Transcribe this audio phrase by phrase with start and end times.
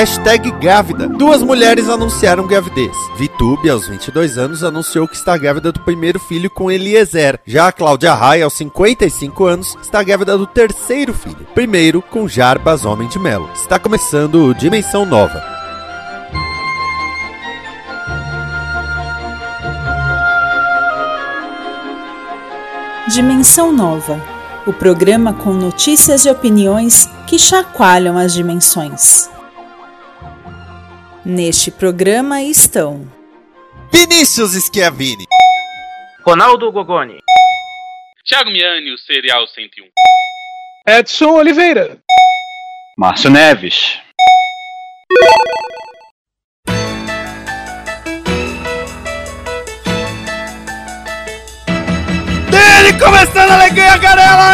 [0.00, 1.06] Hashtag grávida.
[1.06, 2.96] Duas mulheres anunciaram gravidez.
[3.18, 7.38] Vitube, aos 22 anos, anunciou que está grávida do primeiro filho com Eliezer.
[7.44, 11.46] Já a Cláudia Raia, aos 55 anos, está grávida do terceiro filho.
[11.54, 13.50] Primeiro com Jarbas Homem de Melo.
[13.54, 15.44] Está começando Dimensão Nova.
[23.12, 24.18] Dimensão Nova.
[24.66, 29.28] O programa com notícias e opiniões que chacoalham as dimensões.
[31.24, 33.06] Neste programa estão
[33.92, 35.26] Vinícius Schiavini,
[36.24, 37.18] Ronaldo Gogoni,
[38.24, 39.86] Thiago Miani, o Serial 101.
[40.88, 41.98] Edson Oliveira,
[42.96, 43.98] Márcio Neves.
[52.78, 54.52] Ele começando a alegria, Garela!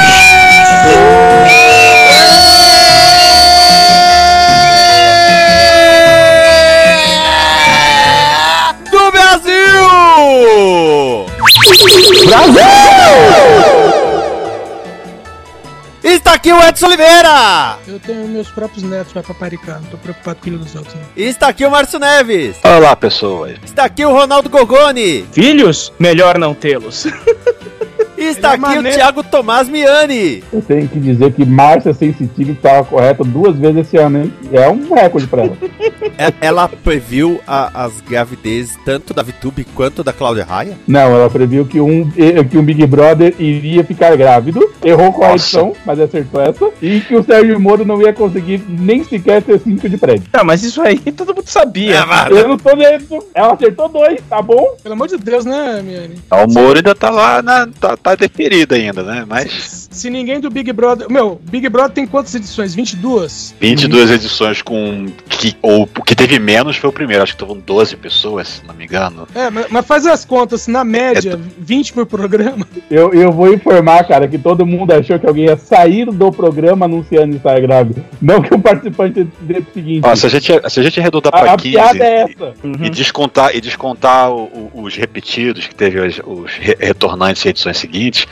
[16.05, 17.78] Está aqui o Edson Oliveira!
[17.88, 20.94] eu tenho meus próprios netos pra paparicar, não tô preocupado com o filho dos outros.
[20.94, 21.03] Não.
[21.16, 22.58] Está aqui o Márcio Neves!
[22.62, 23.58] Olá, pessoas.
[23.64, 25.27] Está aqui o Ronaldo Gogoni!
[25.33, 25.92] Filhos?
[25.98, 27.06] Melhor não tê-los.
[28.17, 28.92] E está Ele é aqui o.
[28.92, 30.42] Thiago Tomás Miani!
[30.53, 34.33] Eu tenho que dizer que Márcia Sensitive estava correta duas vezes esse ano, hein?
[34.53, 35.56] É um recorde pra ela.
[36.19, 40.78] É- Ela previu a- as gravidezes tanto da Vitube quanto da Cláudia Raia?
[40.89, 45.25] Não, ela previu que um, eh, que um Big Brother iria ficar grávido, errou com
[45.25, 49.42] a edição, mas acertou essa, e que o Sérgio Moro não ia conseguir nem sequer
[49.42, 50.25] ter cinco de prédio.
[50.33, 52.03] Não, mas isso aí todo mundo sabia.
[52.31, 53.05] Eu não tô vendo.
[53.34, 54.75] Ela acertou dois, tá bom?
[54.83, 56.14] Pelo amor de Deus, né, Miane?
[56.31, 59.25] O Moro ainda tá lá, na, tá, tá deferido ainda, né?
[59.27, 61.10] Mas Se ninguém do Big Brother.
[61.10, 62.74] Meu, Big Brother tem quantas edições?
[62.74, 63.54] 22?
[63.60, 65.06] 22 edições com.
[65.28, 67.22] Que, ou o que teve menos foi o primeiro.
[67.22, 69.26] Acho que estavam 12 pessoas, se não me engano.
[69.34, 72.66] É, mas, mas faz as contas, na média, 20 por programa.
[72.90, 76.86] Eu, eu vou informar, cara, que todo mundo achou que alguém ia sair do programa
[76.86, 78.04] anunciando estar grávida.
[78.20, 80.00] Não que o participante desse o seguinte.
[80.04, 82.54] Ó, se, a gente, se a gente arredondar a, pra a 15 piada é essa.
[82.82, 87.48] e descontar, e descontar o- o- os repetidos, que teve os, os re- retornantes em
[87.48, 88.26] edições seguintes,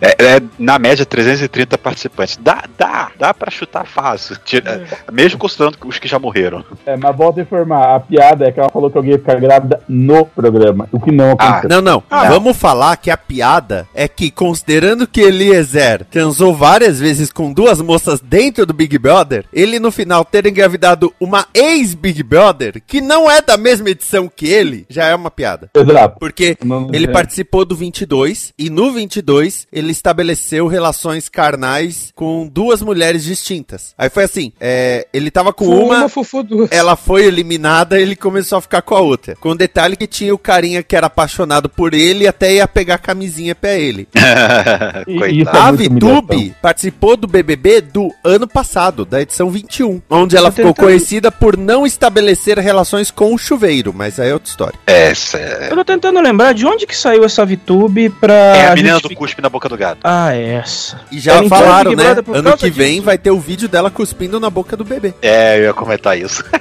[0.00, 2.36] é, é, na média 330 participantes.
[2.40, 4.36] Dá, dá, dá pra chutar fácil.
[4.44, 6.64] Tira- Mesmo considerando os que já morreram.
[6.86, 7.96] É, mas volto a informar.
[7.96, 10.88] A piada é que ela falou que alguém ia ficar grávida no programa.
[10.92, 11.68] O que não Ah, aconteceu.
[11.70, 12.02] Não, não.
[12.10, 17.52] Ah, Vamos falar que a piada é que, considerando que Eliezer transou várias vezes com
[17.52, 23.00] duas moças dentro do Big Brother, ele no final ter engravidado uma ex-Big Brother, que
[23.00, 25.70] não é da mesma edição que ele, já é uma piada.
[25.74, 26.16] Exato.
[26.18, 27.08] Porque Não- ele é.
[27.12, 30.91] participou do 22 e no 22 ele estabeleceu relações
[31.28, 33.94] carnais com duas mulheres distintas.
[33.96, 36.70] Aí foi assim, é, ele tava com Uma, uma, fofo duas.
[36.72, 39.34] ela foi eliminada ele começou a ficar com a outra.
[39.36, 42.66] Com o detalhe que tinha o carinha que era apaixonado por ele e até ia
[42.68, 44.08] pegar a camisinha pra ele.
[45.06, 45.56] E- Coitado.
[45.56, 50.56] é A Vitube participou do BBB do ano passado, da edição 21, onde ela Tô
[50.56, 54.78] ficou tentando- conhecida por não estabelecer relações com o chuveiro, mas aí é outra história.
[54.86, 58.32] Essa é, Eu tô tentando lembrar de onde que saiu essa VTube pra.
[58.34, 60.00] é a menina do cuspe na boca do gato.
[60.04, 60.34] Ah,
[60.72, 61.00] essa.
[61.10, 62.16] E já Ela falaram, né?
[62.34, 63.04] Ano que vem disso.
[63.04, 65.14] vai ter o vídeo dela cuspindo na boca do bebê.
[65.20, 66.42] É, eu ia comentar isso.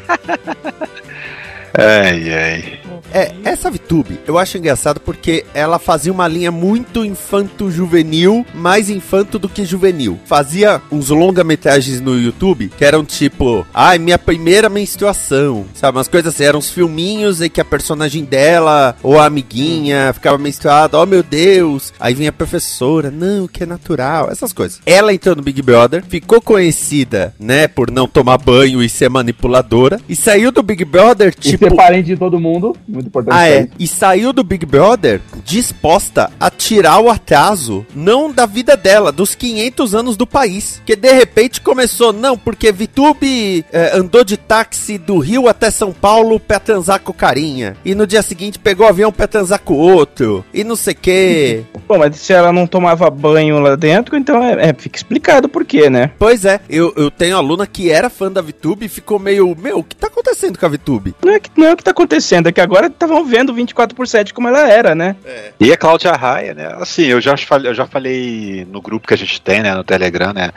[1.73, 2.81] ai, ai.
[3.13, 9.37] É, essa VTube eu acho engraçado porque ela fazia uma linha muito infanto-juvenil, mais infanto
[9.37, 10.19] do que juvenil.
[10.25, 15.97] Fazia uns longa-metragens no YouTube que eram tipo, ai, minha primeira menstruação, sabe?
[15.97, 20.37] Umas coisas assim, eram uns filminhos em que a personagem dela ou a amiguinha ficava
[20.37, 21.93] menstruada, oh meu Deus.
[21.99, 24.79] Aí vinha a professora, não, que é natural, essas coisas.
[24.85, 29.99] Ela entrou no Big Brother, ficou conhecida, né, por não tomar banho e ser manipuladora,
[30.07, 31.60] e saiu do Big Brother, tipo.
[31.61, 32.75] Ser parente de todo mundo.
[32.87, 33.35] Muito importante.
[33.35, 33.67] Ah, é.
[33.77, 39.35] E saiu do Big Brother disposta a tirar o atraso, não da vida dela, dos
[39.35, 40.81] 500 anos do país.
[40.85, 45.91] Que de repente começou, não, porque Vitube eh, andou de táxi do Rio até São
[45.91, 47.75] Paulo pra transar com carinha.
[47.85, 50.43] E no dia seguinte pegou o avião pra transar com o outro.
[50.53, 51.63] E não sei o quê.
[51.87, 55.65] Bom, mas se ela não tomava banho lá dentro, então é, é, fica explicado por
[55.65, 56.11] quê, né?
[56.17, 59.79] Pois é, eu, eu tenho aluna que era fã da Vitube e ficou meio, meu,
[59.79, 61.13] o que tá acontecendo com a Vitube?
[61.23, 63.95] Não é, que, não é o que tá acontecendo, é que agora estavam vendo 24
[63.95, 65.15] por 7 como ela era, né?
[65.59, 66.75] E a Cláudia Raia, né?
[66.79, 69.73] Assim, eu já, falei, eu já falei no grupo que a gente tem, né?
[69.75, 70.51] No Telegram, né?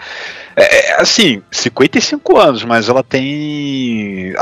[0.56, 4.32] É, é, assim, 55 anos, mas ela tem.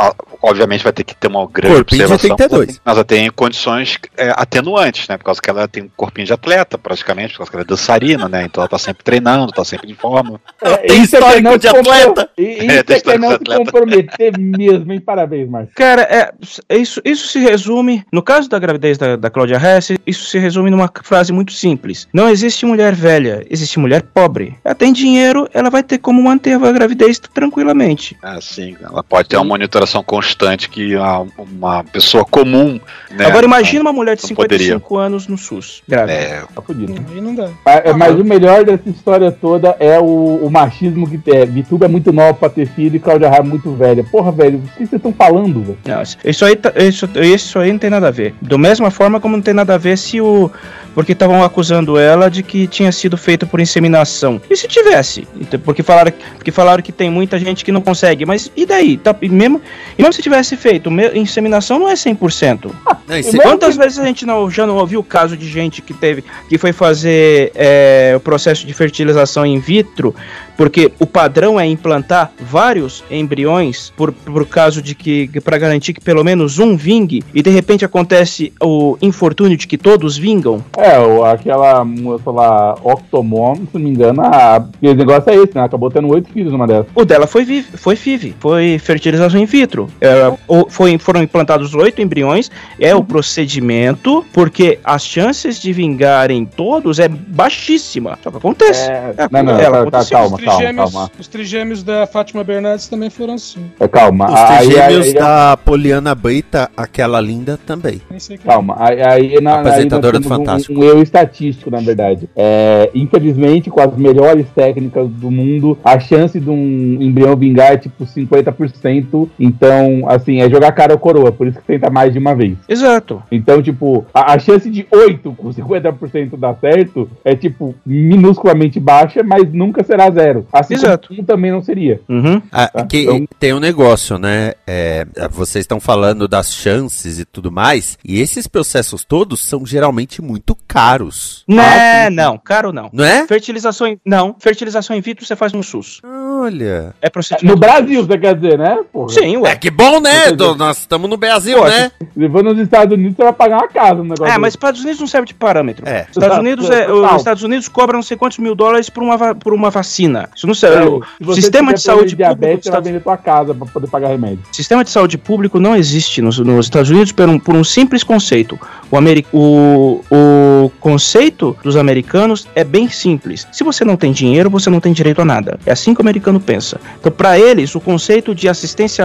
[0.43, 2.37] Obviamente vai ter que ter uma grande Corpinho de observação.
[2.37, 2.81] 32.
[2.85, 5.17] Mas ela tem condições é, atenuantes, né?
[5.17, 7.67] Por causa que ela tem um corpinho de atleta, praticamente, por causa que ela é
[7.67, 8.45] dançarina, né?
[8.45, 10.41] Então ela tá sempre treinando, tá sempre em forma.
[10.61, 12.31] Tem isso é que histórico não de compro- atleta.
[12.43, 15.01] É, Isso tem é que é histórico não de se comprometer mesmo, hein?
[15.01, 15.75] Parabéns, Marcos.
[15.75, 16.33] Cara, é,
[16.71, 20.71] isso, isso se resume, no caso da gravidez da, da Cláudia Hess, isso se resume
[20.71, 22.09] numa frase muito simples.
[22.13, 24.57] Não existe mulher velha, existe mulher pobre.
[24.65, 28.17] Ela tem dinheiro, ela vai ter como manter a gravidez tranquilamente.
[28.23, 32.81] Assim, ela pode ter uma monitoração constante que a- uma pessoa comum.
[33.11, 36.13] Né, Agora imagina uma mulher de não 55 anos no SUS, grávida.
[36.13, 36.95] É, Tá fudido.
[37.21, 37.49] Não dá.
[37.65, 41.47] Mas, mas o melhor dessa história toda é o, o machismo que tem.
[41.47, 44.03] Vituba é muito nova pra ter filho e Cláudia Raia é muito velha.
[44.05, 45.79] Porra, velho, o que vocês estão falando, velho?
[45.87, 48.35] Não, isso aí, tá- isso, isso aí não tem nada a ver.
[48.43, 50.51] Da mesma forma como não tem nada a ver se o.
[50.95, 54.39] Porque estavam acusando ela de que tinha sido feito por inseminação.
[54.51, 55.27] E se tivesse?
[55.41, 58.27] Então, Porque falaram, porque falaram que tem muita gente que não consegue.
[58.27, 58.99] Mas e daí?
[58.99, 59.59] Tá, e mesmo,
[59.97, 62.71] e mesmo se tivesse feito, inseminação não é 100%.
[63.09, 65.81] Não, esse- Mas- Quantas vezes a gente não, já não ouviu o caso de gente
[65.81, 70.15] que teve que foi fazer é, o processo de fertilização in vitro,
[70.59, 76.01] porque o padrão é implantar vários embriões por, por caso de que para garantir que
[76.03, 80.65] pelo menos um vingue e de repente acontece o infortúnio de que todos vingam.
[80.77, 85.55] É, o- aquela moça lá, Octomom, se não me engano, a, o negócio é esse,
[85.55, 85.63] né?
[85.65, 86.87] Acabou tendo oito filhos numa dessas.
[86.95, 89.89] O dela foi vive, foi FIV, foi fertilização in vitro.
[90.01, 90.33] É,
[90.69, 97.09] foi, foram implantados oito embriões, é o procedimento, porque as chances de vingarem todos é
[97.09, 98.19] baixíssima.
[98.23, 98.91] Só que acontece.
[98.91, 101.11] É, É, não, não, ela tá, tá, calma, os, calma, trigêmeos, calma.
[101.19, 103.61] os trigêmeos da Fátima Bernardes também foram assim.
[103.79, 104.27] É, calma.
[104.33, 108.01] Os Aí- trigêmeos aí- da Poliana Beita, aquela linda também.
[108.27, 108.39] Quem.
[108.39, 110.73] Calma, aí, aí, na, Apresentadora aí do Fantástico.
[110.75, 112.29] Um, um erro estatístico, na verdade.
[112.37, 117.77] É, infelizmente, com as melhores técnicas do mundo, a chance de um embrião vingar é
[117.77, 119.29] tipo 50%.
[119.39, 122.57] Então, assim, é jogar cara ou coroa, por isso que tenta mais de uma vez.
[122.69, 123.23] Exato.
[123.31, 129.23] Então, tipo, a, a chance de 8 com 50% dar certo é, tipo, minusculamente baixa,
[129.23, 130.47] mas nunca será zero.
[130.53, 131.09] Assim Exato.
[131.09, 132.01] como um também não seria.
[132.09, 132.41] Uhum.
[132.51, 134.53] Ah, Tá, que então- tem um negócio, né?
[134.67, 135.92] É, vocês estão falando
[136.29, 141.45] das chances e tudo mais, e esses processos todos são geralmente muito caros.
[141.49, 142.91] Né, Ah, não, caro não.
[142.93, 143.27] Não é?
[143.27, 146.01] Fertilização em, não, fertilização in vitro você faz no SUS.
[146.43, 146.95] Olha.
[147.01, 147.55] É procedimento.
[147.55, 148.79] No Brasil, você quer dizer, né?
[148.93, 149.09] Porra.
[149.11, 149.57] Sim, É ué.
[149.57, 150.33] que bom, né?
[150.33, 151.91] Do- nós estamos no Brasil, Pô, né?
[152.17, 154.27] Se for nos Estados Unidos, você vai pagar uma casa no negócio.
[154.33, 154.55] É, mas.
[154.55, 155.89] Estados Unidos não serve de parâmetro.
[155.89, 156.07] É.
[156.11, 157.15] Estados Unidos é, total.
[157.15, 160.29] os Estados Unidos cobram não sei quantos mil dólares por uma, por uma vacina.
[160.35, 160.85] Isso não serve.
[160.87, 163.87] É, o sistema de saúde público diabetes, dos você vai vender tua casa pra poder
[163.89, 164.41] pagar remédio.
[164.53, 168.03] Sistema de saúde público não existe nos, nos Estados Unidos por um, por um simples
[168.05, 168.59] conceito.
[168.91, 173.47] O, ameri- o, o conceito dos americanos é bem simples.
[173.53, 175.59] Se você não tem dinheiro, você não tem direito a nada.
[175.65, 176.81] É assim que o americano pensa.
[176.99, 179.05] Então, para eles, o conceito de, assistência,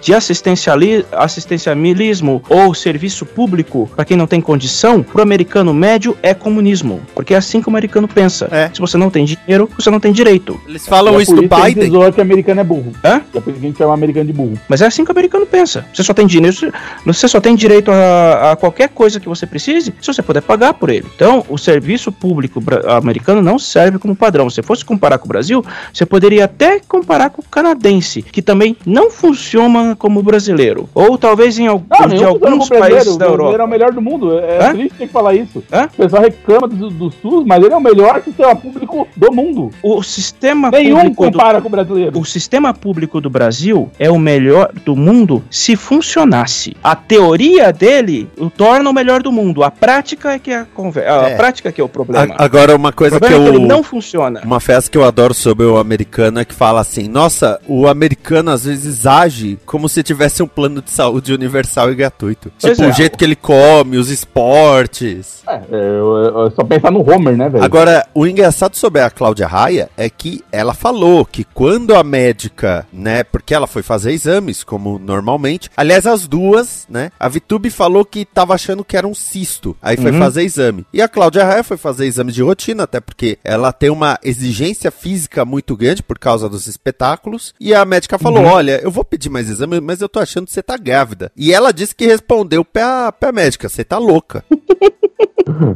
[0.00, 6.16] de assistenciali, assistencialismo ou serviço público, para quem não tem condição, para o americano médio
[6.22, 7.00] é comunismo.
[7.14, 8.48] Porque é assim que o americano pensa.
[8.50, 8.70] É.
[8.72, 10.60] Se você não tem dinheiro, você não tem direito.
[10.66, 11.90] Eles falam é isso do Biden.
[11.90, 12.92] zoa que americano é burro.
[13.04, 13.22] Hã?
[13.34, 14.58] É por isso que a gente chama americano de burro.
[14.68, 15.84] Mas é assim que o americano pensa.
[15.92, 16.72] Você só tem dinheiro,
[17.04, 20.74] você só tem direito a, a qualquer coisa que você precise se você puder pagar
[20.74, 21.06] por ele.
[21.14, 24.48] Então, o serviço público americano não serve como padrão.
[24.50, 28.76] Se fosse comparar com o Brasil, você poderia até comparar com o canadense, que também
[28.86, 30.88] não funciona como o brasileiro.
[30.94, 33.66] Ou talvez em algum, Não, de alguns países O da brasileiro é o Europa.
[33.66, 34.38] melhor do mundo.
[34.38, 34.72] É Hã?
[34.72, 35.62] triste ter que falar isso.
[35.72, 35.84] Hã?
[35.92, 39.70] O pessoal reclama do, do SUS, mas ele é o melhor sistema público do mundo.
[39.82, 42.18] O sistema Nenhum público do, compara com o brasileiro.
[42.18, 46.76] O sistema público do Brasil é o melhor do mundo se funcionasse.
[46.82, 49.62] A teoria dele o torna o melhor do mundo.
[49.62, 51.36] A prática é que é a, conver- a É.
[51.36, 52.34] prática que é o problema.
[52.38, 53.46] A- Agora, uma o coisa que é que eu.
[53.46, 54.40] ele não funciona.
[54.44, 58.50] Uma festa que eu adoro sobre o americano é que fala assim: nossa, o americano
[58.50, 62.50] às vezes age como se tivesse um plano de saúde universal e gratuito.
[62.60, 62.90] Pois tipo, é.
[62.90, 65.42] o jeito que ele come, os esportes.
[65.48, 65.76] É, eu,
[66.16, 67.64] eu- eu só pensar no Homer, né, velho?
[67.64, 72.86] Agora, o engraçado sobre a Cláudia Raia é que ela falou que quando a médica,
[72.92, 78.04] né, porque ela foi fazer exames, como normalmente, aliás, as duas, né, a Vitube falou
[78.04, 80.18] que tava achando que era um cisto, aí foi Uhum.
[80.18, 80.86] fazer exame.
[80.92, 84.90] E a Cláudia Raia foi fazer exame de rotina, até porque ela tem uma exigência
[84.90, 89.30] física muito grande por causa dos espetáculos, e a médica falou, olha, eu vou pedir
[89.30, 91.32] mais exame, mas eu tô achando que você tá grávida.
[91.36, 94.44] E ela disse que respondeu pra, pra médica, você tá louca.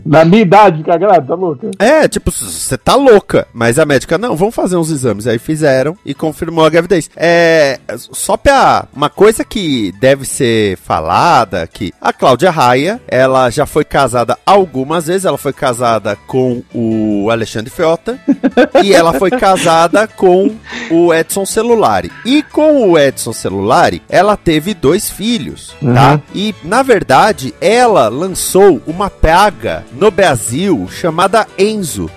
[0.04, 1.70] Na minha idade, grávida, tá louca?
[1.78, 3.46] É, tipo, você tá louca.
[3.52, 5.26] Mas a médica, não, vamos fazer uns exames.
[5.26, 7.08] Aí fizeram e confirmou a gravidez.
[7.16, 7.78] É.
[7.96, 8.86] Só pra.
[8.94, 15.06] Uma coisa que deve ser falada que a Cláudia Raia, ela já foi casada algumas
[15.06, 15.24] vezes.
[15.24, 18.18] Ela foi casada com o Alexandre Frota.
[18.82, 20.49] e ela foi casada com
[20.90, 22.10] o Edson Celulari.
[22.24, 26.20] E com o Edson Celulari, ela teve dois filhos, tá?
[26.34, 32.10] E, na verdade, ela lançou uma praga no Brasil chamada Enzo.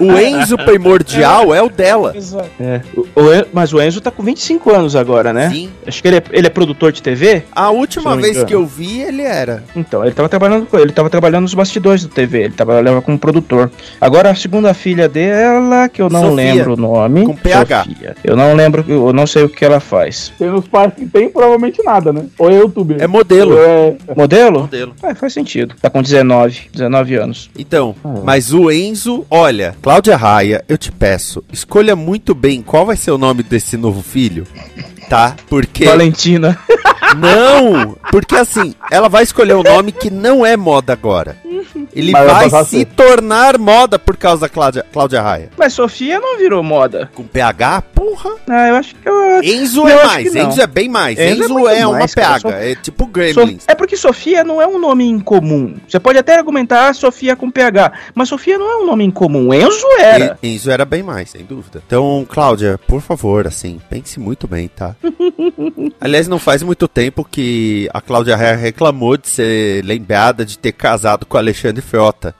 [0.00, 2.12] o Enzo primordial é o dela.
[2.16, 2.48] Exato.
[2.60, 2.80] É.
[2.96, 5.50] O- o mas o Enzo tá com 25 anos agora, né?
[5.50, 5.70] Sim.
[5.86, 7.44] Acho que ele é, ele é produtor de TV.
[7.52, 8.46] A última vez engano.
[8.46, 9.62] que eu vi, ele era.
[9.74, 13.18] Então, ele tava trabalhando com ele tava trabalhando nos bastidores da TV, ele trabalhava como
[13.18, 13.70] produtor.
[14.00, 16.34] Agora a segunda filha dela, que eu não Sofia.
[16.36, 17.24] lembro o nome.
[17.24, 17.53] Com PH.
[17.58, 18.16] Sofia.
[18.24, 20.32] Eu não lembro, eu não sei o que ela faz.
[20.38, 22.24] Tem uns pais que tem provavelmente nada, né?
[22.38, 22.96] Ou é youtuber.
[23.00, 23.56] É modelo.
[23.58, 24.60] É, Modelo?
[24.60, 24.94] Modelo.
[25.02, 25.74] É, faz sentido.
[25.80, 27.50] Tá com 19, 19 anos.
[27.58, 28.14] Então, Ah.
[28.24, 33.10] mas o Enzo, olha, Cláudia Raia, eu te peço, escolha muito bem qual vai ser
[33.10, 34.46] o nome desse novo filho,
[35.08, 35.36] tá?
[35.48, 35.84] Porque.
[35.84, 36.58] Valentina.
[37.16, 37.96] Não!
[38.10, 41.36] Porque assim, ela vai escolher um nome que não é moda agora.
[41.94, 42.84] Ele Mas vai se ser.
[42.86, 45.50] tornar moda por causa da Cláudia, Cláudia Raia.
[45.56, 47.08] Mas Sofia não virou moda.
[47.14, 48.30] Com PH, porra.
[48.48, 49.42] Ah, eu acho que eu.
[49.42, 50.34] Enzo Eu é mais.
[50.34, 51.18] Enzo é bem mais.
[51.18, 53.64] Enzo é Enzo, muito é, uma mais, cara, PH, é tipo So- Gremlins.
[53.66, 55.76] É porque Sofia não é um nome incomum.
[55.88, 59.52] Você pode até argumentar ah, Sofia com PH, mas Sofia não é um nome incomum.
[59.54, 60.36] Enzo era.
[60.42, 61.82] E- Enzo era bem mais, sem dúvida.
[61.86, 64.93] Então, Cláudia, por favor, assim, pense muito bem, tá?
[66.00, 70.72] Aliás, não faz muito tempo que a Cláudia Raia reclamou de ser lembrada de ter
[70.72, 72.34] casado com o Alexandre Frota.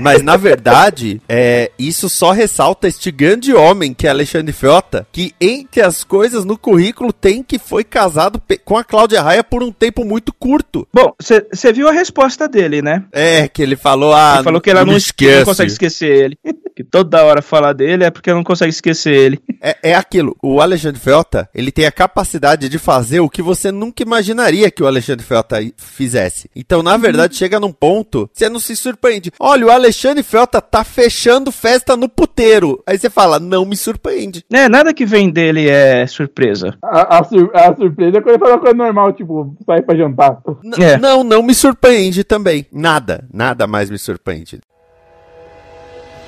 [0.00, 5.32] Mas, na verdade, é, isso só ressalta este grande homem que é Alexandre Frota, que,
[5.40, 9.72] entre as coisas no currículo, tem que foi casado com a Cláudia Raia por um
[9.72, 10.86] tempo muito curto.
[10.92, 13.04] Bom, você viu a resposta dele, né?
[13.12, 16.10] É, que ele falou, ah, Ele falou que ela não, me esque- não consegue esquecer
[16.10, 16.38] ele.
[16.76, 19.38] que toda hora falar dele é porque não consegue esquecer ele.
[19.60, 23.72] É, é aquilo, o Alexandre Frota, ele tem a capacidade de fazer o que você
[23.72, 26.48] nunca imaginaria que o Alexandre Frota fizesse.
[26.54, 29.32] Então, na verdade, chega num ponto, você não se surpreende.
[29.40, 29.87] Olha, o Alexandre
[30.22, 32.82] Frota tá fechando festa no puteiro.
[32.86, 34.44] Aí você fala, não me surpreende.
[34.52, 36.76] É, nada que vem dele é surpresa.
[36.82, 39.96] a, a sur- a surpresa é quando ele faz uma coisa normal, tipo, sair pra
[39.96, 40.40] jantar.
[40.62, 40.96] N- É.
[40.98, 42.66] Não, não me surpreende também.
[42.72, 44.60] Nada, nada mais me surpreende.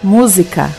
[0.02, 0.70] Música.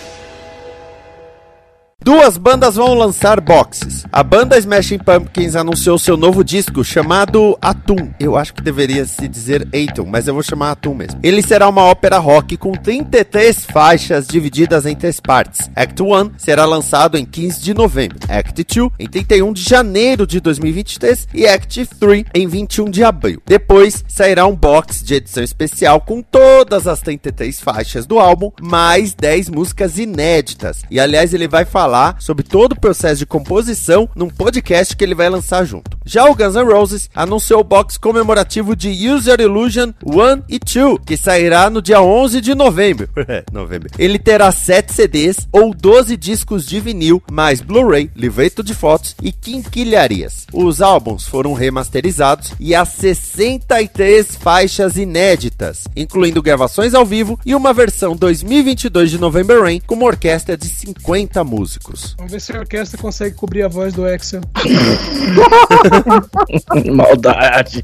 [2.03, 4.08] Duas bandas vão lançar boxes.
[4.12, 8.12] A banda Smashing Pumpkins anunciou seu novo disco chamado Atum.
[8.20, 11.20] Eu acho que deveria se dizer Atum, mas eu vou chamar Atum mesmo.
[11.22, 15.70] Ele será uma ópera rock com 33 faixas divididas em três partes.
[15.75, 20.39] Act 1 será lançado em 15 de novembro, Act 2 em 31 de janeiro de
[20.39, 23.43] 2023 e Act 3 em 21 de abril.
[23.46, 29.13] Depois sairá um box de edição especial com todas as 33 faixas do álbum, mais
[29.13, 30.81] 10 músicas inéditas.
[30.89, 35.15] E aliás, ele vai falar sobre todo o processo de composição num podcast que ele
[35.15, 35.98] vai lançar junto.
[36.03, 41.00] Já o Guns N' Roses anunciou o box comemorativo de User Illusion 1 e 2,
[41.05, 43.08] que sairá no dia 11 de novembro.
[43.53, 43.89] novembro.
[44.00, 49.31] Ele terá 7 CDs ou 12 discos de vinil, mais Blu-ray, livreto de fotos e
[49.31, 50.48] quinquilharias.
[50.51, 57.74] Os álbuns foram remasterizados e há 63 faixas inéditas, incluindo gravações ao vivo e uma
[57.74, 62.15] versão 2022 de November Rain com uma orquestra de 50 músicos.
[62.17, 64.41] Vamos ver se a orquestra consegue cobrir a voz do Excel.
[66.93, 67.84] Maldade.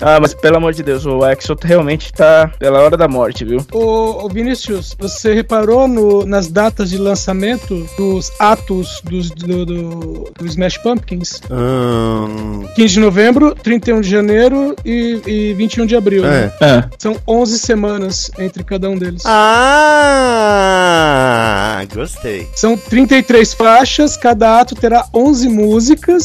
[0.00, 3.64] ah, mas pelo amor de Deus, o Exo realmente tá pela hora da morte, viu?
[3.72, 10.30] Ô, ô Vinicius, você reparou no- nas datas de lançamento dos atos dos, do, do,
[10.38, 11.40] do Smash Pumpkins?
[11.50, 16.22] Hum, 15 de novembro, 31 de janeiro e, e 21 de abril.
[16.22, 16.52] né?
[16.60, 16.66] é.
[16.66, 19.22] Ah, São 11 semanas entre cada um deles.
[20.48, 22.48] Ah, gostei.
[22.54, 26.15] São 33 faixas, cada ato terá 11 músicas,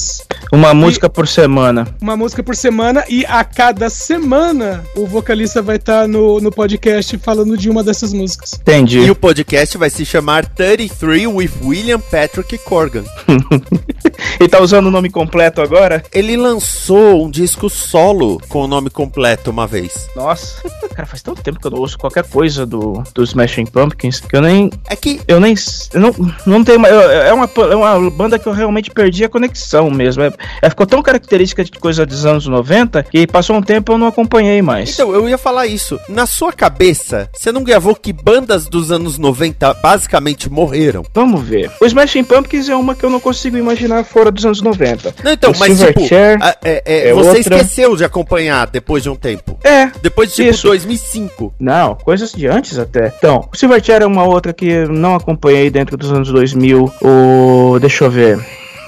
[0.52, 1.88] uma música por semana.
[2.02, 7.18] uma música por semana, e a cada semana o vocalista vai estar no, no podcast
[7.20, 8.54] falando de uma dessas músicas.
[8.56, 9.00] Entendi.
[9.00, 13.04] E o podcast vai se chamar 33 with William Patrick Corgan.
[14.40, 16.04] Ele tá usando o nome completo agora?
[16.14, 20.08] Ele lançou um disco solo com o nome completo uma vez.
[20.16, 20.62] Nossa,
[20.96, 24.36] cara, faz tanto tempo que eu não ouço qualquer coisa do, do Smashing Pumpkins que
[24.36, 24.70] eu nem.
[24.90, 25.56] É que Eu nem.
[25.94, 26.94] Eu não, não tenho mais.
[26.94, 30.24] eu- É uma, é uma banda que eu realmente perdi a conexão mesmo.
[30.24, 33.98] É, ela ficou tão característica de coisa dos anos 90 que passou um tempo eu
[33.98, 34.94] não acompanhei mais.
[34.94, 36.00] Então, eu ia falar isso.
[36.10, 41.04] Na sua cabeça, você não gravou que bandas dos anos 90 basicamente morreram?
[41.14, 41.72] Vamos ver.
[41.82, 45.16] O Smashing Pumpkins é uma que eu não consigo imaginar fora dos anos 90.
[45.24, 46.00] Não, então, O mas tipo,
[46.42, 47.56] a- é- é, é você outra.
[47.58, 49.58] esqueceu de acompanhar depois de um tempo.
[49.64, 50.68] É, Depois de tipo Isso.
[50.68, 51.54] 2005.
[51.60, 53.14] Não, coisas de antes até.
[53.18, 56.92] Então, o Silverchair é uma outra que eu não acompanhei dentro dos anos 2000.
[57.02, 57.78] O.
[57.80, 58.40] Deixa eu ver.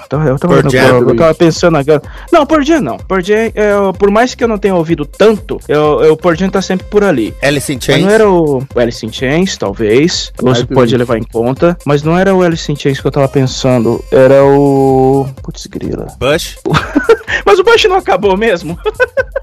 [0.04, 1.08] Eu tava, eu tava, Pearl Jam.
[1.08, 2.02] eu tava pensando agora.
[2.32, 2.96] Não, Pearl Jam não.
[2.98, 6.36] Pearl Jam, é, por mais que eu não tenha ouvido tanto, eu, eu, o Pearl
[6.36, 7.34] Jam tá sempre por ali.
[7.42, 8.02] Alice in Mas Chains.
[8.04, 10.32] não era o o Alice in Chains, talvez.
[10.36, 11.76] Você Mas, pode levar em conta.
[11.84, 14.04] Mas não era o Alice in Chains que eu tava pensando.
[14.10, 15.26] Era o.
[15.42, 16.06] Putz, grila.
[16.18, 16.58] Bush?
[17.44, 18.78] Mas o Bush não acabou mesmo?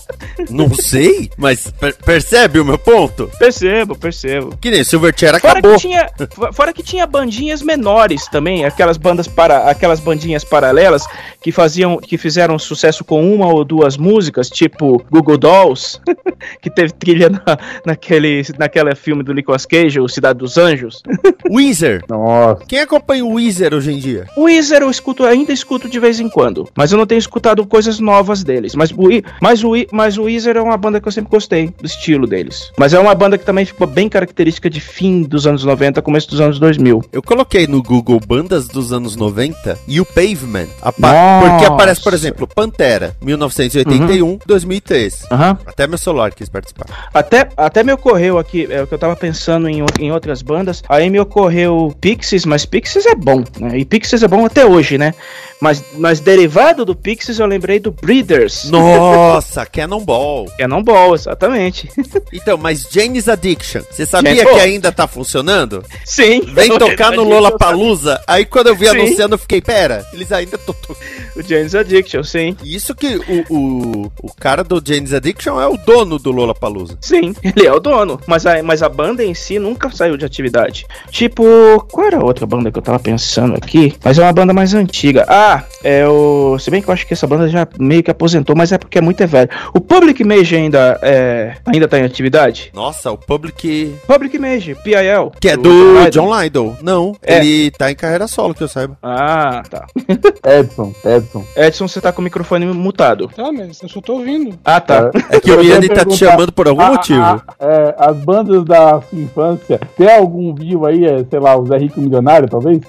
[0.49, 3.29] Não sei, mas per- percebe o meu ponto?
[3.39, 4.57] percebo, percebo.
[4.59, 5.75] Que nem Silverchair Fora acabou.
[5.75, 11.03] que, tinha, fo- fora que tinha bandinhas menores também, aquelas bandas para aquelas bandinhas paralelas
[11.41, 15.99] que faziam que fizeram sucesso com uma ou duas músicas, tipo Google Dolls,
[16.61, 17.41] que teve trilha na,
[17.85, 21.01] naquele naquela filme do Nicolas Cage, o Cidade dos Anjos.
[21.49, 22.03] Weezer.
[22.09, 22.63] Nossa.
[22.65, 24.25] Quem acompanha o Weezer hoje em dia?
[24.37, 27.65] O Weezer eu escuto, ainda escuto de vez em quando, mas eu não tenho escutado
[27.65, 28.75] coisas novas deles.
[28.75, 28.97] Mas o,
[29.41, 32.71] mas o, mas o Weezer é uma banda que eu sempre gostei do estilo deles.
[32.77, 36.29] Mas é uma banda que também ficou bem característica de fim dos anos 90, começo
[36.29, 37.03] dos anos 2000.
[37.11, 40.67] Eu coloquei no Google bandas dos anos 90 e o Pavement.
[40.81, 45.25] Porque aparece, por exemplo, Pantera, 1981, 2003.
[45.31, 45.57] Aham.
[45.65, 46.85] Até meu celular quis participar.
[47.13, 50.83] Até, até me ocorreu aqui, é o que eu tava pensando em, em outras bandas,
[50.87, 53.77] aí me ocorreu Pixies, mas Pixies é bom, né?
[53.77, 55.13] E Pixies é bom até hoje, né?
[55.61, 58.69] Mas, mas derivado do Pixies eu lembrei do Breeders.
[58.69, 59.65] Nossa,
[60.11, 60.45] Cannonball.
[60.57, 61.89] Cannonball, exatamente.
[62.33, 65.83] Então, mas Jane's Addiction, você sabia que ainda tá funcionando?
[66.05, 66.41] Sim.
[66.53, 68.21] Vem tocar no Lollapalooza.
[68.25, 68.99] Aí quando eu vi Sim.
[68.99, 70.99] anunciando, eu fiquei, pera, eles ainda estão tocando.
[71.35, 72.57] O James Addiction, sim.
[72.61, 76.97] Isso que o, o, o cara do Jane's Addiction é o dono do Lollapalooza.
[76.99, 78.19] Sim, ele é o dono.
[78.27, 80.85] Mas a, mas a banda em si nunca saiu de atividade.
[81.09, 81.43] Tipo,
[81.89, 83.95] qual era a outra banda que eu tava pensando aqui?
[84.03, 85.25] Mas é uma banda mais antiga.
[85.27, 86.57] Ah, é o.
[86.59, 88.97] Se bem que eu acho que essa banda já meio que aposentou, mas é porque
[88.97, 89.49] é muito velho.
[89.73, 92.71] O Public Image ainda, é, ainda tá em atividade?
[92.73, 93.95] Nossa, o Public...
[94.07, 95.31] Public Image, PIL.
[95.39, 95.61] Que é do
[96.03, 96.09] do.
[96.09, 96.75] John Lydon.
[96.81, 97.37] Não, É.
[97.37, 98.97] ele tá em carreira solo, que eu saiba.
[99.03, 99.85] Ah, tá.
[100.59, 101.45] Edson, Edson.
[101.55, 103.27] Edson, você tá com o microfone mutado.
[103.35, 104.57] Tá, mas eu só tô ouvindo.
[104.65, 105.11] Ah, tá.
[105.29, 107.21] É que o Eu ia Yanni tá te chamando por algum Ah, motivo.
[107.21, 111.65] ah, é, as bandas da sua infância, tem algum vivo aí, é, sei lá, o
[111.67, 112.79] Zé Rico Milionário, talvez?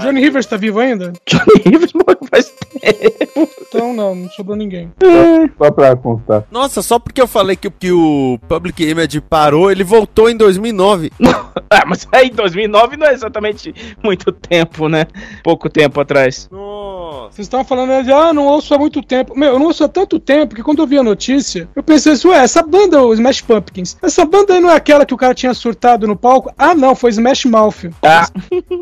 [0.00, 1.12] Johnny Rivers tá vivo ainda?
[1.28, 3.48] Johnny Rivers morreu faz tempo.
[3.68, 4.90] Então não, não sobrou ninguém.
[5.58, 6.44] Só pra constar.
[6.54, 11.10] Nossa, só porque eu falei que, que o Public Image parou, ele voltou em 2009.
[11.70, 15.06] Ah, mas aí 2009 não é exatamente muito tempo, né?
[15.42, 16.48] Pouco tempo atrás.
[16.50, 17.30] Nossa.
[17.34, 19.36] Vocês estavam falando de, ah, não ouço há muito tempo.
[19.36, 22.12] Meu, eu não ouço há tanto tempo que quando eu vi a notícia, eu pensei
[22.12, 25.16] assim, ué, essa banda, o Smash Pumpkins, essa banda aí não é aquela que o
[25.16, 26.52] cara tinha surtado no palco?
[26.58, 27.90] Ah, não, foi Smash Mouth.
[28.02, 28.28] Ah.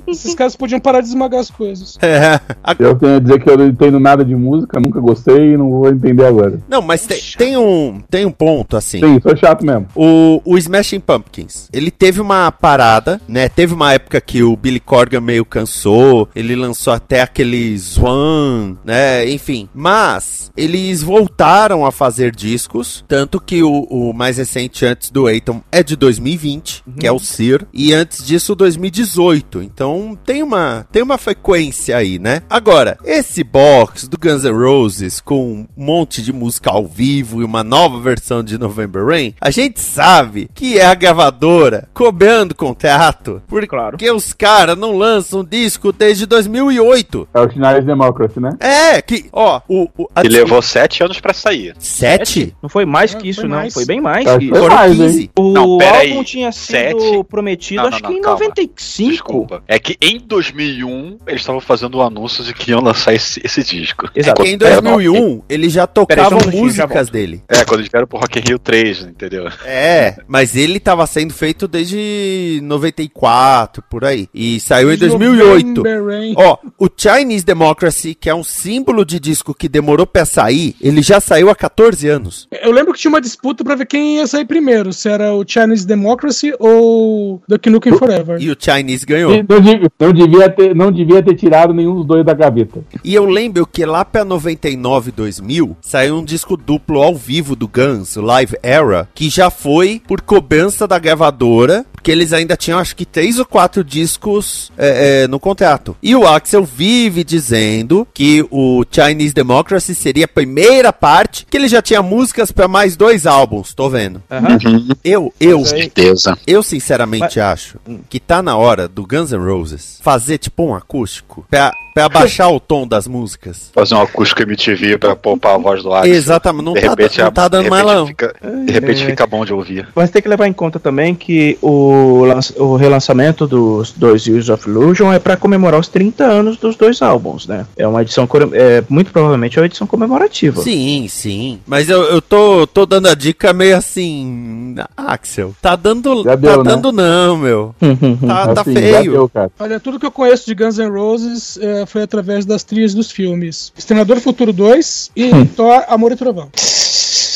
[0.07, 1.97] Esses caras podiam parar de esmagar as coisas.
[2.03, 2.41] É.
[2.63, 5.57] A- Eu tenho a dizer que eu não entendo nada de música, nunca gostei e
[5.57, 6.61] não vou entender agora.
[6.69, 7.62] Não, mas tem, tem um,
[8.11, 9.01] tem um ponto, assim.
[9.01, 9.87] Sim, sou chato mesmo.
[9.95, 13.49] O, o Smashing Pumpkins, ele teve uma parada, né?
[13.49, 19.29] Teve uma época que o Billy Corgan meio cansou, ele lançou até aquele Swan, né?
[19.31, 19.69] Enfim.
[19.75, 25.63] Mas eles voltaram a fazer discos, tanto que o, o mais recente antes do Aiton
[25.71, 29.63] é de 2020, que é o Sir, e antes disso 2018.
[29.63, 32.43] Então tem uma tem uma frequência aí, né?
[32.49, 37.45] Agora, esse box do Guns N' Roses com um monte de música ao vivo e
[37.53, 43.43] uma nova versão de November Rain, a gente sabe que é a gravadora cobrando contrato,
[43.47, 43.97] porque Claro.
[44.17, 47.29] os caras não lançam disco desde 2008.
[47.35, 48.51] É o Chinese Democracy, né?
[48.59, 51.75] É, que, ó, o, o a E levou sete anos pra sair.
[51.79, 52.55] sete?
[52.63, 53.57] Não foi mais Ah, que isso, foi não.
[53.59, 53.75] mais.
[53.75, 55.07] Foi bem mais que que foi Foram mais, hein?
[55.07, 55.31] 15.
[55.39, 56.11] O Não, pera aí.
[56.11, 57.25] álbum tinha sido Sete?
[57.29, 58.41] prometido, Não, acho não, que em não, calma.
[58.41, 59.11] 95.
[59.11, 59.63] Desculpa.
[59.69, 63.63] É que em 2001 eles estavam fazendo o anúncio de que iam lançar esse, esse
[63.63, 64.07] disco.
[64.15, 64.43] É Exato.
[64.43, 67.13] que em 2001 eles já tocavam um já músicas volto.
[67.13, 67.42] dele.
[67.49, 69.49] É, quando eles vieram pro Rock in Rio 3, entendeu?
[69.65, 74.29] É, mas ele tava sendo feito desde 94, por aí.
[74.35, 75.67] E saiu em 2008.
[75.67, 76.35] November Rain.
[76.37, 81.03] Ó, o Chinese Democracy, que é um símbolo de disco que demorou pra sair, ele
[81.03, 82.49] já saiu há 14 anos.
[82.63, 85.45] Eu lembro que tinha uma disputa pra ver quem ia sair primeiro, se era o
[85.47, 88.41] Chinese Democracy ou Duck Nukem Forever.
[88.41, 89.33] E o Chinese ganhou.
[89.37, 92.83] Não, devia- não devia ter, não devia ter tirado nenhum dos dois da gaveta.
[93.05, 97.67] E eu lembro que lá pra 99, 2000, saiu um disco duplo ao vivo do
[97.67, 102.79] Guns, o Live Era, que já foi por cobrança da gravadora, porque eles ainda tinham
[102.79, 105.97] acho que três ou quatro discos é, é, no contrato.
[106.03, 111.69] E o Axel vive dizendo que o Chinese Democracy seria a primeira parte, que ele
[111.69, 114.23] já tinha músicas pra mais dois álbuns, tô vendo.
[114.31, 116.37] Uhum, Eu, eu, Mas certeza.
[116.47, 117.79] eu sinceramente acho
[118.11, 122.51] que tá na hora do Guns N' Roses fazer tipo um acústico pra, pra abaixar
[122.53, 123.71] o tom das músicas.
[123.75, 126.13] Fazer um acústico MTV pra poupar a voz do Axel.
[126.15, 128.07] Exatamente, não de tá, repente, não a- tá dando de mais repente não.
[128.07, 128.35] Fica,
[128.67, 129.07] de repente É.
[129.07, 129.89] fica bom de ouvir.
[129.95, 132.23] Mas tem que levar em conta também que o,
[132.57, 137.03] o relançamento dos dois Years of Illusion é para comemorar os 30 anos dos dois
[137.03, 137.67] álbuns, né?
[137.77, 140.63] É uma edição, é, muito provavelmente é uma edição comemorativa.
[140.63, 141.61] Sim, sim.
[141.67, 144.75] Mas eu, eu tô, tô dando a dica meio assim.
[144.97, 146.23] Axel, tá dando.
[146.25, 146.63] Já tá né?
[146.65, 147.75] dando não, meu.
[148.27, 149.13] Tá, tá Assim, já feio.
[149.13, 149.51] deu, cara.
[149.59, 153.73] Olha, tudo que eu conheço de Guns N' Roses foi através das trilhas dos filmes.
[153.77, 156.51] Exterminador Futuro 2 e Thor, Amor e Trovão.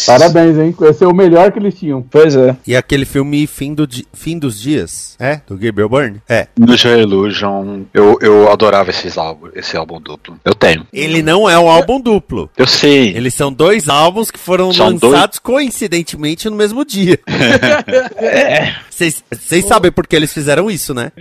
[0.07, 0.75] Parabéns, hein?
[0.83, 2.03] Esse é o melhor que eles tinham.
[2.11, 2.57] Pois é.
[2.66, 5.16] E aquele filme Fim, do Di- Fim dos Dias?
[5.19, 5.40] É?
[5.47, 6.21] Do Gabriel Byrne?
[6.29, 6.47] É.
[6.59, 10.38] No Joy Illusion, eu, eu adorava esses álbuns, esse álbum duplo.
[10.45, 10.87] Eu tenho.
[10.92, 12.51] Ele não é um álbum duplo.
[12.57, 13.16] Eu sei.
[13.16, 17.19] Eles são dois álbuns que foram São lançados coincidentemente no mesmo dia.
[18.90, 21.12] Vocês vocês sabem por que eles fizeram isso, né?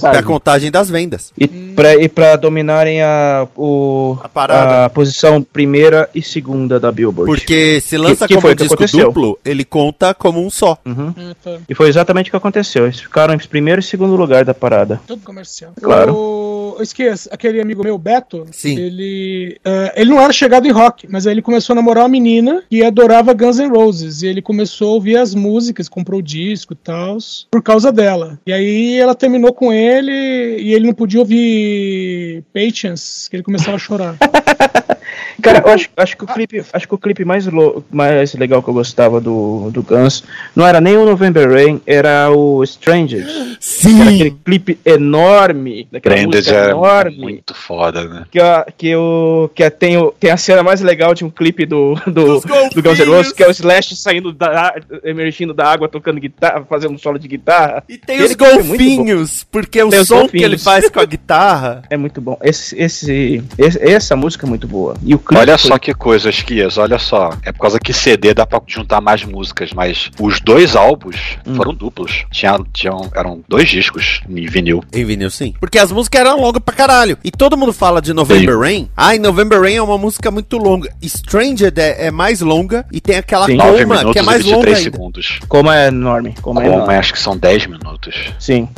[0.00, 1.32] Pra contagem das vendas.
[1.36, 4.84] E pra, e pra dominarem a, o, A parada.
[4.84, 7.26] a posição primeira e segunda da Billboard.
[7.30, 9.06] Porque se lança que como foi um que disco aconteceu?
[9.06, 10.78] duplo, ele conta como um só.
[10.84, 11.12] Uhum.
[11.42, 11.58] Tá.
[11.68, 12.84] E foi exatamente o que aconteceu.
[12.84, 15.00] Eles ficaram em primeiro e segundo lugar da parada.
[15.06, 15.72] Todo comercial.
[15.80, 16.14] Claro.
[16.14, 16.76] O...
[16.80, 18.76] Esqueça, aquele amigo meu, Beto, Sim.
[18.76, 22.08] ele eh, ele não era chegado em rock, mas aí ele começou a namorar uma
[22.08, 24.22] menina que adorava Guns N' Roses.
[24.22, 27.18] E ele começou a ouvir as músicas, comprou o disco e tal,
[27.50, 28.38] por causa dela.
[28.46, 33.76] E aí ela terminou com ele e ele não podia ouvir Patience, que ele começava
[33.76, 34.16] a chorar.
[35.42, 38.62] Cara, eu acho, acho que o clipe, acho que o clipe mais, lo- mais legal
[38.62, 40.24] que eu gostava do, do Guns
[40.54, 43.58] não era nem o November Rain, era o Strangers.
[43.80, 47.16] Que era aquele clipe enorme, daquela Branded música enorme.
[47.18, 48.24] muito foda, né?
[48.30, 51.30] Que, a, que, o, que a- tem, o, tem a cena mais legal de um
[51.30, 52.74] clipe do, do, golfinhos.
[52.74, 54.74] do Guns N' Roses, que é o Slash saindo da,
[55.04, 57.82] emergindo da água, tocando guitarra, fazendo um solo de guitarra.
[57.88, 60.44] E tem Aquele os clipe é golfinhos, porque o Tem os som que golfinhos.
[60.46, 61.82] ele faz com a guitarra.
[61.90, 62.36] É muito bom.
[62.42, 64.94] Esse, esse, esse- essa música é muito boa.
[65.04, 67.30] E o clipe Olha foi- só que coisa, Esquias, olha só.
[67.44, 71.54] É por causa que CD dá pra juntar mais músicas, mas os dois álbuns Hum.
[71.56, 72.24] foram duplos.
[72.32, 74.82] Tinha, tinham, eram dois discos em vinil.
[74.92, 75.52] Em vinil, sim.
[75.60, 77.18] Porque as músicas eram longas pra caralho.
[77.22, 78.88] E todo mundo fala de November Rain.
[78.96, 80.90] Ai, November Rain é uma música muito longa.
[81.04, 83.56] Stranger é, é mais longa e tem aquela Sim.
[83.56, 84.90] 9 Coma, que é mais longa 23 ainda.
[84.90, 85.38] segundos.
[85.48, 86.34] Como é enorme.
[86.40, 86.94] Como é Como enorme.
[86.94, 88.14] acho que são 10 minutos.
[88.38, 88.68] Sim.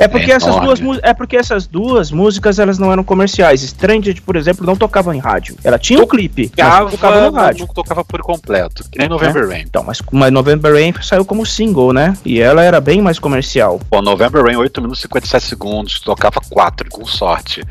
[0.00, 3.62] É porque, É essas duas, é porque essas duas músicas elas não eram comerciais.
[3.62, 5.56] Stranged, por exemplo, não tocava em rádio.
[5.62, 7.66] Ela tinha um clipe, mas não tocava no rádio.
[7.66, 8.84] não tocava por completo.
[8.90, 9.62] Que nem November Rain.
[9.62, 12.16] Então, mas, mas November Rain saiu como single, né?
[12.24, 13.80] E ela era bem mais comercial.
[13.90, 16.00] Pô, November Rain, 8 minutos e 57 segundos.
[16.00, 17.62] Tocava 4, com sorte.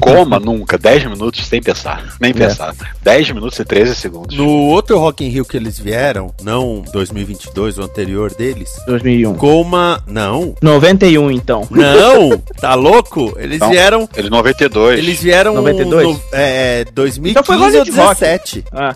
[0.00, 2.16] Coma nunca, 10 minutos sem pensar.
[2.20, 2.34] Nem É.
[2.34, 2.74] pensar.
[3.02, 4.36] 10 minutos e 13 segundos.
[4.36, 9.34] No outro Rock in Rio que eles vieram, não 2022, o anterior deles, 2001.
[9.34, 10.02] Coma...
[10.06, 10.54] Não.
[10.62, 11.66] 91, então.
[11.76, 12.38] Não!
[12.60, 13.34] Tá louco?
[13.38, 13.70] Eles Não.
[13.70, 14.08] vieram...
[14.16, 14.98] Ele 92.
[14.98, 16.06] Eles vieram 92?
[16.08, 18.20] no, é, 2015 Então foi ou Hollywood Rock.
[18.20, 18.64] 17.
[18.72, 18.94] Ah,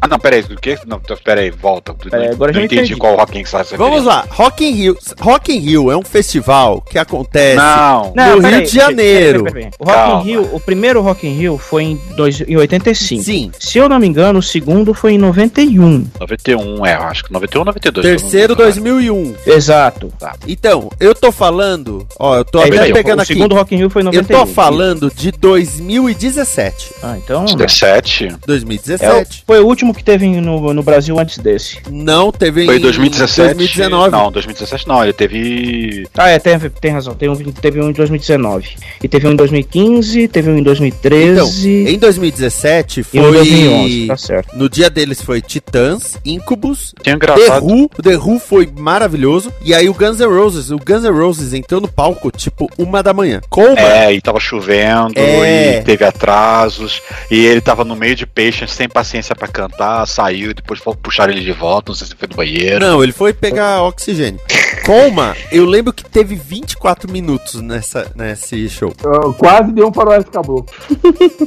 [0.00, 0.42] Ah, não, peraí.
[0.42, 0.78] Do que?
[0.86, 1.94] Não, tô- peraí, volta.
[1.94, 2.96] Peraí, agora não já entendi, entendi.
[2.96, 4.26] qual Rock in Rio que você tá se Vamos lá.
[4.30, 4.98] Rock in Rio.
[5.20, 8.12] Rock in Rio é um festival que acontece Não.
[8.14, 9.44] No Rio peraí, de Janeiro.
[9.44, 9.72] peraí, peraí, peraí.
[9.78, 10.20] O Rock Calma.
[10.22, 13.22] in Rio, o primeiro Rock in Rio foi em, dois, em 85.
[13.22, 13.50] Sim.
[13.58, 16.06] Se eu não me engano, o segundo foi em 91.
[16.20, 18.04] 91, é, eu acho que 91 ou 92.
[18.22, 19.34] Terceiro se eu não me 2001.
[19.46, 20.12] Exato.
[20.46, 23.34] Então, eu tô falando, ó, eu tô É, aí, pegando o aqui.
[23.34, 24.38] segundo Rock in Rio foi em Eu 91.
[24.38, 26.94] tô falando de 2017.
[27.02, 27.44] Ah, então...
[27.44, 28.36] 17.
[28.46, 29.04] 2017.
[29.04, 31.78] É, o- foi o último que teve no, no Brasil antes desse.
[31.90, 33.54] Não, teve Foi em 2017.
[33.54, 34.10] 2019.
[34.10, 36.06] Não, 2017 não, ele teve.
[36.16, 37.14] Ah, é, tem, tem razão.
[37.14, 38.68] Tem um, teve um em 2019.
[39.02, 43.98] E teve um em 2015, teve um em 2013 Em 2017 e um em 2011.
[43.98, 44.56] foi Tá certo.
[44.56, 47.58] no dia deles foi Titãs, Incubus, Tinha The.
[47.60, 49.52] Who, o The Who foi maravilhoso.
[49.62, 53.02] E aí o Guns N' Roses, o Guns N' Roses entrou no palco tipo uma
[53.02, 53.40] da manhã.
[53.48, 53.78] Como?
[53.78, 55.78] É, e tava chovendo, É.
[55.78, 60.50] e teve atrasos, e ele tava no meio de Patience, sem paciência pra cantar, saiu,
[60.50, 62.80] e depois foi puxar ele de volta, não sei se foi do banheiro.
[62.84, 64.40] Não, ele foi pegar oxigênio.
[64.84, 68.92] Coma, eu lembro que teve 24 minutos nessa, nesse show.
[69.02, 70.66] Eu quase deu um faroeste caboclo.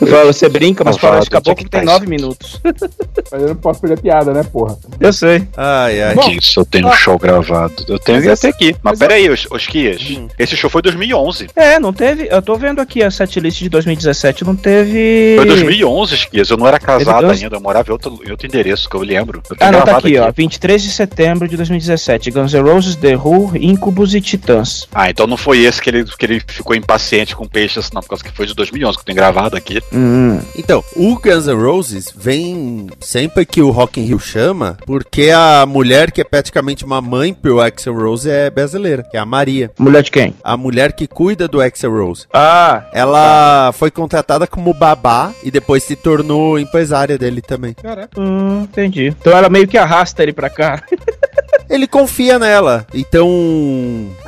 [0.00, 1.92] Eu Você brinca, mas Faroeste Caboclo tem Tyson.
[1.92, 2.60] 9 minutos.
[3.32, 4.76] Mas eu não posso perder piada, né, porra?
[5.00, 5.46] Eu sei.
[5.56, 6.14] Ai, ai.
[6.14, 7.84] Bom, isso, eu tenho um show gravado.
[7.88, 8.72] Eu tenho que até aqui.
[8.82, 10.02] Mas mas peraí, os, os Esquias.
[10.10, 10.28] Hum.
[10.38, 11.48] Esse show foi 2011.
[11.56, 12.28] É, não teve.
[12.30, 15.34] Eu tô vendo aqui a setlist de 2017, não teve.
[15.36, 16.50] Foi 2011, Esquias.
[16.50, 19.42] Eu não era casado ainda, eu morava em outro, em outro endereço, que eu lembro.
[19.50, 20.30] Eu tenho Ah, não, tá gravado aqui, ó.
[20.30, 22.30] 23 de setembro de 2017.
[22.30, 24.86] Guns N' Roses, The Who, Incubus e Titãs.
[24.94, 28.10] Ah, então não foi esse que ele, que ele ficou impaciente com peixes, não, por
[28.10, 29.80] causa que foi de 2011, que eu tenho gravado aqui.
[29.92, 30.40] Hum.
[30.56, 35.64] Então, o Guns N' Roses vem sempre que o Rock in Rio chama, porque a
[35.66, 39.55] mulher que é praticamente uma mãe pro Axel Rose é brasileira, que é a Maria.
[39.78, 40.34] Mulher de quem?
[40.42, 42.26] A mulher que cuida do Axel Rose.
[42.32, 47.74] Ah, Ela foi contratada como babá e depois se tornou empresária dele também.
[47.74, 48.20] Caraca.
[48.20, 49.08] hum, entendi.
[49.20, 50.82] Então ela meio que arrasta ele pra cá.
[51.68, 53.28] Ele confia nela, então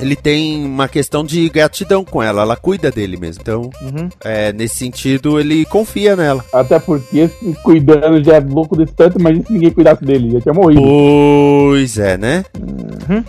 [0.01, 3.41] ele tem uma questão de gratidão com ela, ela cuida dele mesmo.
[3.43, 4.09] Então, Uhum.
[4.25, 6.45] é, nesse sentido, ele confia nela.
[6.53, 10.41] Até porque se cuidando já é louco desse tanto, imagina se ninguém cuidasse dele, já
[10.41, 10.81] tinha morrido.
[10.83, 12.45] Pois é, né?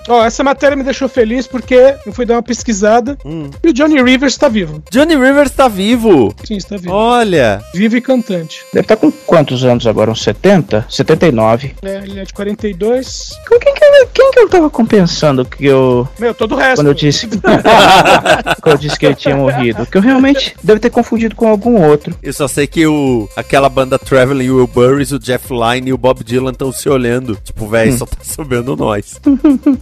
[0.08, 3.50] Ó, essa matéria me deixou feliz porque eu fui dar uma pesquisada Hum.
[3.64, 4.84] e o Johnny Rivers tá vivo.
[4.92, 6.34] Johnny Rivers tá vivo!
[6.44, 6.92] Sim, está vivo.
[6.94, 7.62] Olha!
[7.74, 8.62] Vivo e cantante.
[8.74, 10.12] Deve estar com quantos anos agora?
[10.12, 10.86] Uns 70?
[10.90, 11.76] 79.
[11.82, 13.32] É, ele é de 42.
[13.48, 16.08] Com quem que, eu- quem que eu tava compensando que eu.
[16.20, 16.76] Meu, todo o resto.
[16.78, 17.28] Quando eu disse.
[18.70, 19.86] eu disse que ele tinha morrido?
[19.86, 22.16] Que eu realmente deve ter confundido com algum outro.
[22.22, 26.24] Eu só sei que o, aquela banda Traveling Wilburys, o Jeff Lynne e o Bob
[26.24, 27.36] Dylan estão se olhando.
[27.44, 29.20] Tipo, velho, só tá sobrando nós.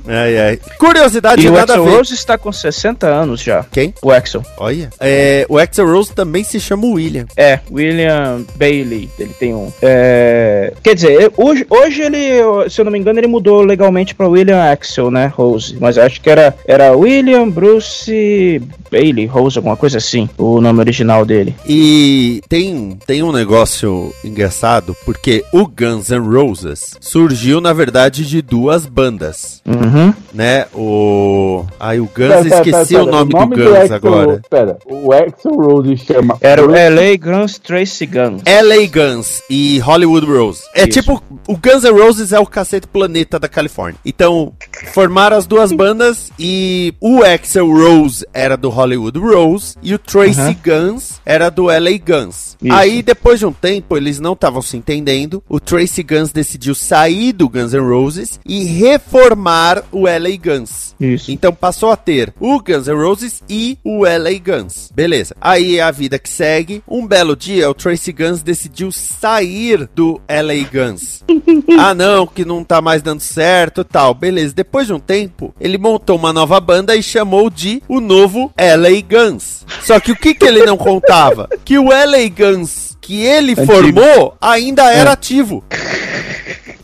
[0.08, 0.60] ai, ai.
[0.80, 1.98] Curiosidade, E o nada a Axel.
[1.98, 3.66] Rose está com 60 anos já.
[3.72, 3.94] Quem?
[4.02, 4.44] O Axel.
[4.58, 4.90] Olha.
[5.00, 7.26] É, o Axel Rose também se chama William.
[7.36, 9.10] É, William Bailey.
[9.20, 9.72] Ele tem um.
[9.82, 14.28] É, quer dizer, hoje, hoje ele, se eu não me engano, ele mudou legalmente pra
[14.28, 15.28] William Axel, né?
[15.28, 15.78] Rose.
[15.80, 20.30] Mas acho que era, era William Bruce Bailey Rose, alguma coisa assim.
[20.38, 21.56] O nome original dele.
[21.68, 28.42] E tem, tem um negócio engraçado, porque o Guns N' Roses surgiu, na verdade, de
[28.42, 30.14] duas bandas, Uhum.
[30.34, 30.66] né?
[30.74, 31.66] O...
[31.80, 33.18] Ai, o Guns, Pera, pera, esqueci pera, o pera.
[33.26, 34.42] nome, do Guns Axl- agora.
[34.50, 36.38] Pera, o Axel Rose chama.
[36.42, 38.42] Era o LA Guns Tracy Guns.
[38.46, 40.62] LA Guns e Hollywood Rose.
[40.74, 40.90] É Isso.
[41.00, 44.00] tipo, o Guns N' Roses é o cacete planeta da Califórnia.
[44.06, 44.54] Então,
[44.94, 50.40] formaram as duas bandas e o Axel Rose era do Hollywood Rose e o Tracy
[50.40, 50.56] Aham.
[50.64, 52.58] Guns era do LA Guns.
[52.62, 52.74] Isso.
[52.74, 55.44] Aí, depois de um tempo, eles não estavam se entendendo.
[55.48, 60.96] O Tracy Guns decidiu sair do Guns N' Roses e reformar o LA Guns.
[61.00, 61.32] Isso.
[61.32, 64.92] Então passou a ter o Guns N' Roses e o LA Guns.
[64.94, 65.36] Beleza.
[65.40, 66.82] Aí é a vida que segue.
[66.88, 71.24] Um belo dia, o Tracy Guns decidiu sair do LA Guns.
[71.80, 74.14] ah, não, que não tá mais dando certo e tal.
[74.14, 74.54] Beleza.
[74.54, 79.02] Depois de um tempo, ele montou uma nova banda e chamou de o novo LA
[79.08, 79.66] Guns.
[79.84, 81.50] Só que o que, que ele não contava?
[81.66, 83.68] Que o LA Guns que ele Antigo.
[83.68, 85.64] formou ainda era ativo.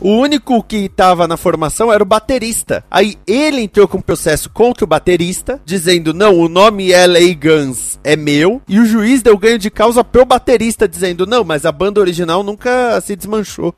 [0.04, 2.84] O único que tava na formação era o baterista.
[2.90, 7.98] Aí ele entrou com um processo contra o baterista, dizendo: não, o nome LA Guns
[8.04, 8.60] é meu.
[8.68, 12.42] E o juiz deu ganho de causa pro baterista, dizendo: não, mas a banda original
[12.42, 13.74] nunca se desmanchou.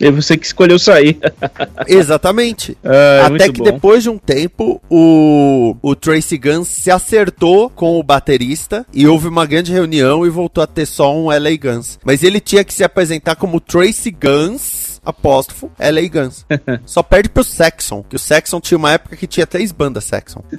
[0.00, 1.20] E você que escolheu sair.
[1.86, 2.76] Exatamente.
[2.82, 3.64] Ah, Até muito que bom.
[3.64, 9.28] depois de um tempo, o, o Tracy Guns se acertou com o baterista e houve
[9.28, 11.96] uma grande reunião e voltou a ter só um LA Guns.
[12.04, 14.93] Mas ele tinha que se apresentar como Tracy Guns.
[15.04, 16.44] Apóstrofo, LA Guns.
[16.86, 20.42] Só perde pro Saxon, que o Saxon tinha uma época que tinha três bandas Saxon.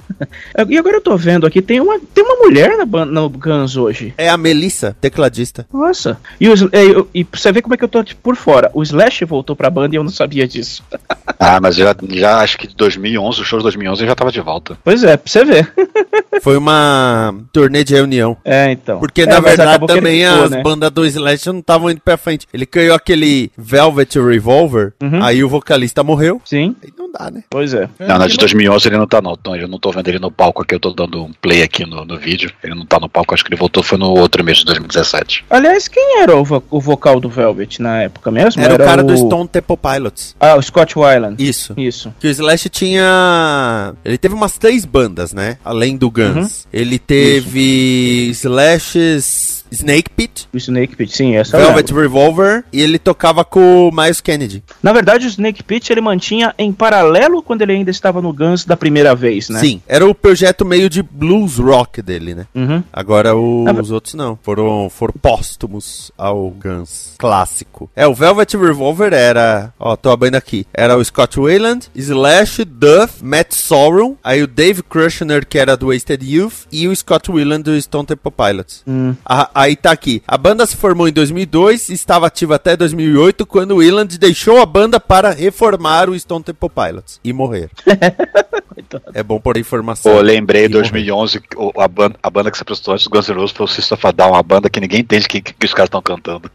[0.68, 3.76] E agora eu tô vendo aqui, tem uma, tem uma mulher na banda, no Guns
[3.76, 4.12] hoje.
[4.16, 5.66] É a Melissa, tecladista.
[5.72, 6.18] Nossa.
[6.40, 8.36] E, os, é, eu- e pra você ver como é que eu tô tipo, por
[8.36, 8.70] fora.
[8.74, 10.82] O Slash voltou pra banda e eu não sabia disso.
[11.38, 14.32] Ah, mas já, já acho que de 2011, o show de 2011 ele já tava
[14.32, 14.78] de volta.
[14.82, 15.72] Pois é, pra você ver.
[16.40, 18.36] Foi uma turnê de reunião.
[18.44, 18.98] É, então.
[18.98, 20.62] Porque, É, na verdade, também ficou, as né?
[20.62, 22.46] bandas do Slash não estavam indo pra frente.
[22.52, 25.22] Ele criou aquele Velvet Revolver, Uhum.
[25.22, 26.40] aí o vocalista morreu.
[26.44, 27.42] Sim, não dá, né?
[27.50, 27.88] pois é.
[27.98, 29.32] não, na de 2011 ele não tá não.
[29.38, 31.84] Então, eu não tô vendo ele no palco aqui, eu tô dando um play aqui
[31.86, 32.50] no, no vídeo.
[32.62, 35.44] Ele não tá no palco, acho que ele voltou foi no outro mês de 2017.
[35.50, 38.62] Aliás, quem era o, vo- o vocal do Velvet na época mesmo?
[38.62, 40.34] Era, o cara do Stone Temple Pilots.
[40.40, 41.42] Ah, o Scott Weiland.
[41.42, 41.74] Isso.
[41.76, 42.12] Isso.
[42.20, 43.94] Que o Slash tinha.
[44.04, 45.58] Ele teve umas três bandas, né?
[45.64, 46.66] Além do Guns.
[46.72, 51.92] Ele teve Slash's Snake Pit, O Snake Pit, sim, essa eu Velvet.
[51.92, 54.62] Revolver e ele tocava com o Miles Kennedy.
[54.82, 58.64] Na verdade, o Snake Pit ele mantinha em paralelo quando ele ainda estava no Guns
[58.64, 59.60] da primeira vez, né?
[59.60, 62.46] Sim, era o projeto meio de blues rock dele, né?
[62.54, 62.82] Uhum.
[62.92, 64.38] Agora o- os outros não.
[64.42, 67.90] Foram, foram póstumos ao Guns clássico.
[67.94, 69.72] É, o Velvet Revolver era.
[69.78, 70.66] Ó, tô abrindo aqui.
[70.72, 75.88] Era o Scott Weiland, Slash, Duff, Matt Sorum, aí o Dave Kushner, que era do
[75.88, 78.82] Wasted Youth, e o Scott Weiland do Stone Temple Pilots.
[78.86, 79.14] Hum.
[79.24, 80.22] A, aí tá aqui.
[80.26, 84.60] A banda se formou em 2002 e estava ativa até 2008, quando o Willand deixou
[84.60, 87.70] a banda para reformar o Stone Temple Pilots e morrer.
[89.14, 90.12] é bom por informação.
[90.12, 93.04] Pô, lembrei E em 2011, que o- a banda, a banda que se apresentou antes
[93.06, 95.26] do Guns N' Roses foi o System of a Down, uma banda que ninguém entende
[95.26, 96.50] o que, que os caras estão cantando.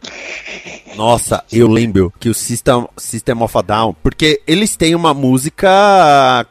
[0.96, 5.70] Nossa, eu lembro que o System, System of a Down, porque eles têm uma música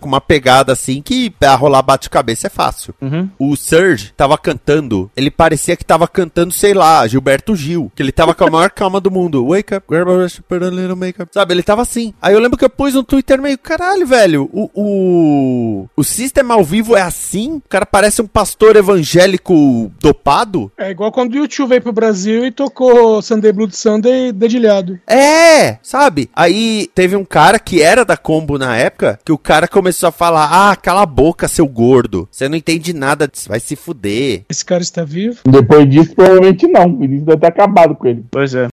[0.00, 2.94] com uma pegada assim que pra rolar bate-cabeça é fácil.
[3.00, 3.28] Uhum.
[3.38, 8.12] O Serge tava cantando, ele parecia que tava cantando, sei lá, Gilberto Gil, que ele
[8.12, 9.48] tava com a maior calma do mundo.
[9.48, 11.28] Wake up, grab a brush, put a little makeup.
[11.32, 12.14] Sabe, ele tava assim.
[12.22, 16.50] Aí eu lembro que eu pus no Twitter meio, caralho, velho, o, o, o System
[16.50, 17.56] ao vivo é assim?
[17.56, 20.70] O cara parece um pastor evangélico dopado?
[20.78, 24.98] É igual quando o YouTube veio pro Brasil e tocou Sunday Blood Sunday dedilhado.
[25.06, 26.30] É, sabe?
[26.34, 30.12] Aí teve um cara que era da Combo na época, que o cara começou a
[30.12, 32.28] falar: Ah, cala a boca, seu gordo.
[32.30, 34.44] Você não entende nada, disso, vai se fuder.
[34.48, 35.40] Esse cara está vivo?
[35.44, 36.86] Depois disso, provavelmente não.
[36.86, 38.24] O Vinícius deve ter acabado com ele.
[38.30, 38.68] Pois é.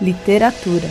[0.00, 0.88] Literatura.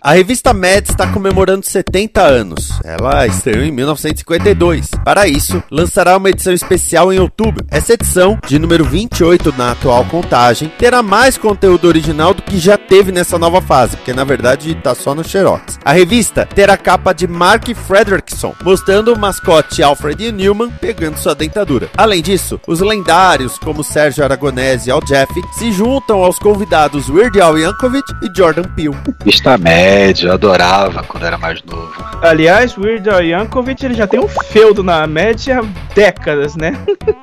[0.00, 2.78] A revista Mad está comemorando 70 anos.
[2.84, 4.90] Ela estreou em 1952.
[5.04, 7.66] Para isso, lançará uma edição especial em outubro.
[7.68, 12.78] Essa edição, de número 28 na atual contagem, terá mais conteúdo original do que já
[12.78, 15.80] teve nessa nova fase, porque na verdade está só no Xerox.
[15.84, 21.90] A revista terá capa de Mark Fredrickson, mostrando o mascote Alfred Newman pegando sua dentadura.
[21.96, 27.40] Além disso, os lendários como Sérgio Aragonese e Al Jeff se juntam aos convidados Weird
[27.40, 28.96] Al Yankovic e Jordan Peele.
[29.24, 31.92] Vista média, eu adorava quando era mais novo.
[32.22, 36.76] Aliás, Weird Al Yankovic ele já tem um feudo na média há décadas, né?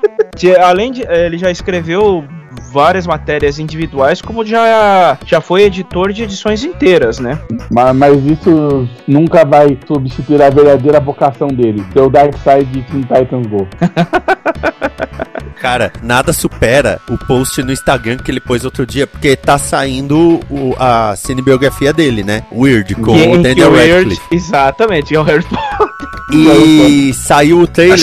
[0.63, 1.03] Além de.
[1.03, 2.25] Ele já escreveu
[2.71, 7.39] várias matérias individuais, como já, já foi editor de edições inteiras, né?
[7.71, 11.85] Mas, mas isso nunca vai substituir a verdadeira vocação dele.
[11.93, 13.67] Ser o Dark Side de Teen Titans Go.
[15.61, 20.39] Cara, nada supera o post no Instagram que ele pôs outro dia, porque tá saindo
[20.49, 22.43] o- a cinebiografia dele, né?
[22.51, 24.35] Weird, com Que- o Daniel o Weird- Radcliffe.
[24.35, 25.87] Exatamente, é o Harry Potter.
[26.33, 27.97] E saiu o trailer.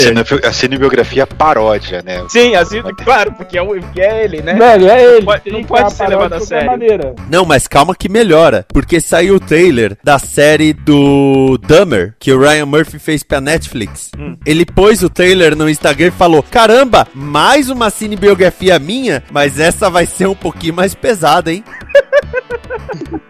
[0.45, 2.25] a cinebiografia paródia, né?
[2.29, 4.55] Sim, assim, claro, porque é, o, porque é ele, né?
[4.55, 5.25] Velho, é ele.
[5.25, 6.71] pode- Tem não pode ser levado a de qualquer sério.
[6.71, 7.15] maneira.
[7.29, 12.39] Não, mas calma que melhora, porque saiu o trailer da série do Dahmer, que o
[12.41, 14.11] Ryan Murphy fez pra Netflix.
[14.19, 14.37] Hum.
[14.47, 19.91] Ele pôs o trailer no Instagram e falou: Caramba, mais uma cinebiografia minha, mas essa
[19.91, 21.65] vai ser um pouquinho mais pesada, hein?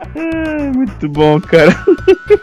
[0.75, 1.75] Muito bom, cara.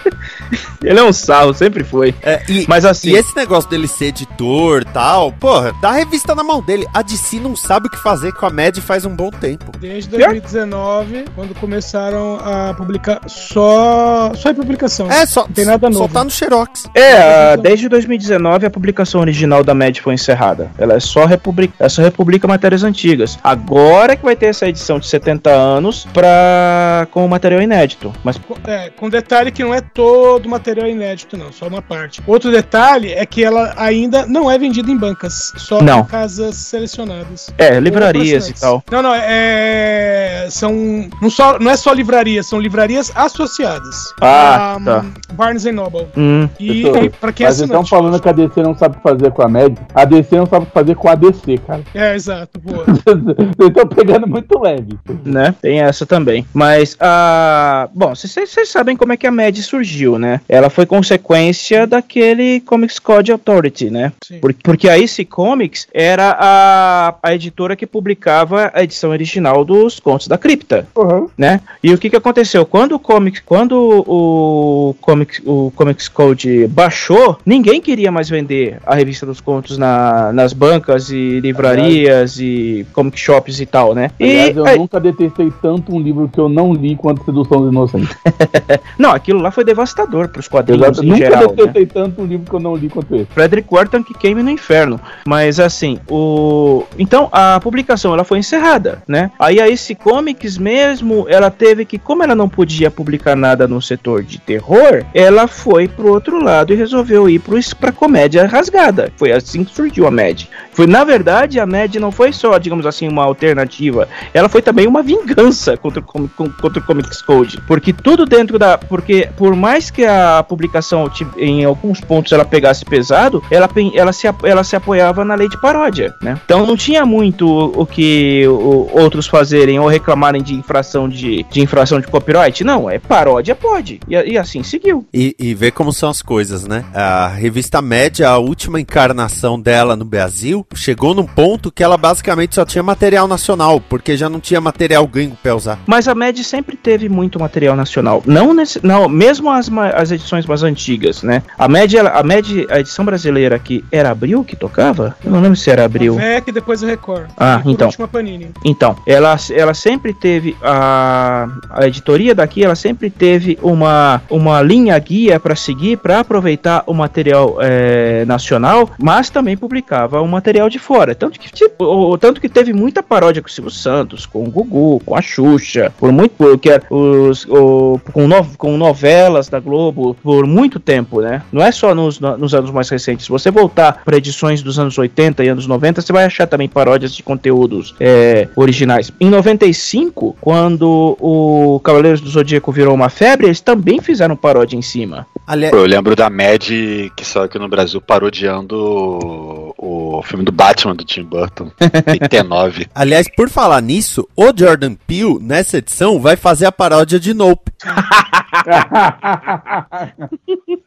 [0.83, 2.13] ele é um sarro, sempre foi.
[2.21, 5.93] É, e, Mas assim, E esse negócio dele ser editor e tal, porra, dá a
[5.93, 6.85] revista na mão dele.
[6.93, 9.71] A DC não sabe o que fazer com a Mad faz um bom tempo.
[9.79, 15.11] Desde 2019, quando começaram a publicar só, só em publicação.
[15.11, 16.13] É, só, Não tem nada só novo.
[16.13, 16.87] tá no Xerox.
[16.95, 20.71] É, a- desde 2019 a publicação original da MED foi encerrada.
[20.77, 23.37] Ela é só republica, ela só republica matérias antigas.
[23.43, 28.13] Agora que vai ter essa edição de 70 anos pra, com material inédito.
[28.23, 32.21] Mas Com- É, com detalhe que não é todo material inédito, não, só uma parte.
[32.27, 35.99] Outro detalhe é que ela ainda não é vendida em bancas, só Não.
[36.01, 37.49] em casas selecionadas.
[37.57, 38.83] é, livrarias e tal.
[38.91, 40.47] Não, não, é.
[40.49, 40.73] São.
[41.21, 44.13] Não, só, não é só livrarias, são livrarias associadas.
[44.21, 45.05] Ah, A, tá.
[45.33, 46.07] Barnes Noble.
[46.17, 48.75] Hum, E, Eu tô- e pra quem é Mas estão falando que a DC não
[48.77, 49.77] sabe fazer com a Mad.
[49.93, 51.81] A DC não sabe fazer com a DC, cara.
[51.93, 52.83] É, exato, boa.
[53.05, 54.97] Vocês estão pegando muito leve.
[55.23, 55.53] né?
[55.61, 56.45] Tem essa também.
[56.53, 57.48] Mas a.
[57.93, 60.41] Bom, vocês sabem como é que a MED surgiu, né?
[60.47, 64.11] Ela foi consequência daquele Comics Code Authority, né?
[64.23, 64.39] Sim.
[64.39, 69.99] Por- Porque a AC Comics era a, a editora que publicava a edição original dos
[69.99, 71.27] Contos da Cripta, Uhum.
[71.37, 71.61] né?
[71.83, 72.65] E o que que aconteceu?
[72.65, 73.73] Quando o Comics, quando
[74.07, 74.68] o
[75.09, 80.53] Comics, o Comics Code baixou, ninguém queria mais vender a revista dos contos na- nas
[80.53, 84.11] bancas e livrarias e comic shops e tal, né?
[84.19, 87.61] Aliás, e eu aí- nunca detestei tanto um livro que eu não li quanto Sedução
[87.61, 88.15] dos Inocentes.
[88.99, 91.47] não, aquilo lá foi devastador para os quadrinhos já- em nunca geral, né?
[91.55, 93.25] detestei tanto um livro que eu não li quanto esse.
[93.33, 94.99] Frederick Wharton que queime no inferno.
[95.25, 99.31] Mas assim, o então a publicação ela foi encerrada, né?
[99.39, 103.81] Aí a esse Comics mesmo, ela teve que, como ela não podia publicar nada no
[103.81, 109.11] setor de terror, ela foi pro outro lado e resolveu ir pro para comédia rasgada.
[109.17, 110.43] Foi assim que surgiu a Mad.
[110.71, 114.87] Foi na verdade a Mad não foi só, digamos assim, uma alternativa, ela foi também
[114.87, 120.05] uma vingança contra contra o Comics Code, porque tudo dentro da, porque por mais que
[120.05, 125.35] a publicação em alguns pontos ela pegasse pesado, ela, ela, se, ela se apoiava na
[125.35, 126.39] lei de paródia, né?
[126.45, 128.45] Então não tinha muito o que
[128.91, 132.63] outros fazerem ou reclamarem de infração de, de infração de copyright.
[132.63, 133.99] Não, é paródia, pode.
[134.07, 134.88] E, e assim seguiu.
[135.13, 136.83] E, e ver como são as coisas, né?
[136.93, 142.55] A revista Média, a última encarnação dela no Brasil, chegou num ponto que ela basicamente
[142.55, 145.79] só tinha material nacional, porque já não tinha material gringo pra usar.
[145.85, 148.21] Mas a MED sempre teve muito material nacional.
[148.25, 151.43] Não, nesse, não mesmo as, as edições mais antigas, né?
[151.57, 155.15] A MED, ela- a MED, a edição brasileira aqui, era Abril que tocava?
[155.23, 156.15] Eu não lembro se era Abril.
[156.15, 157.29] A VEC e depois o Record.
[157.37, 157.87] Ah, E então.
[157.87, 158.49] último a Panini.
[158.63, 164.97] Então, ela, ela sempre teve a, a editoria daqui, ela sempre teve uma, uma linha
[164.99, 170.77] guia para seguir, para aproveitar o material eh, nacional, mas também publicava o material de
[170.77, 171.15] fora.
[171.15, 174.49] Tanto que, tipo, o- tanto que teve muita paródia com o Silvio Santos, com o
[174.51, 179.49] Gugu, com a Xuxa, por muito por- que era os, o- com, no- com novelas
[179.49, 181.41] da Globo por muito tempo, né?
[181.51, 183.25] Não é só nos, no- nos anos mais recentes.
[183.25, 186.67] Se você voltar para edições dos anos 80 e anos 90, você vai achar também
[186.69, 189.11] paródias de conteúdos é, originais.
[189.19, 194.81] Em 95, quando o Cavaleiros do Zodíaco virou uma febre, eles também fizeram paródia em
[194.81, 195.27] cima.
[195.45, 196.67] Aliás, eu lembro da Mad
[197.15, 202.87] que saiu aqui no Brasil parodiando o, filme do Batman do Tim Burton, em T9.
[202.93, 207.71] aliás, por falar nisso, o Jordan Peele, nessa edição, vai fazer a paródia de Nope.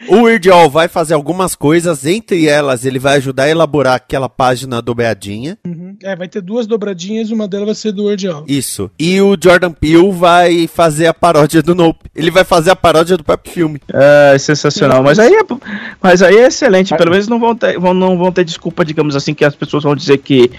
[0.09, 4.29] O Weird Al vai fazer algumas coisas, entre elas ele vai ajudar a elaborar aquela
[4.29, 5.57] página dobradinha.
[5.65, 5.97] Uhum.
[6.03, 8.45] É, vai ter duas dobradinhas e uma delas vai ser do Word Al.
[8.49, 8.91] Isso.
[8.99, 12.11] E o Jordan Peele vai fazer a paródia do Nope.
[12.15, 13.81] Ele vai fazer a paródia do próprio filme.
[13.93, 15.03] É sensacional.
[15.03, 15.43] Mas aí é,
[16.03, 16.97] mas aí é excelente.
[16.97, 19.83] Pelo menos não vão, ter, vão, não vão ter desculpa, digamos assim, que as pessoas
[19.83, 20.51] vão dizer que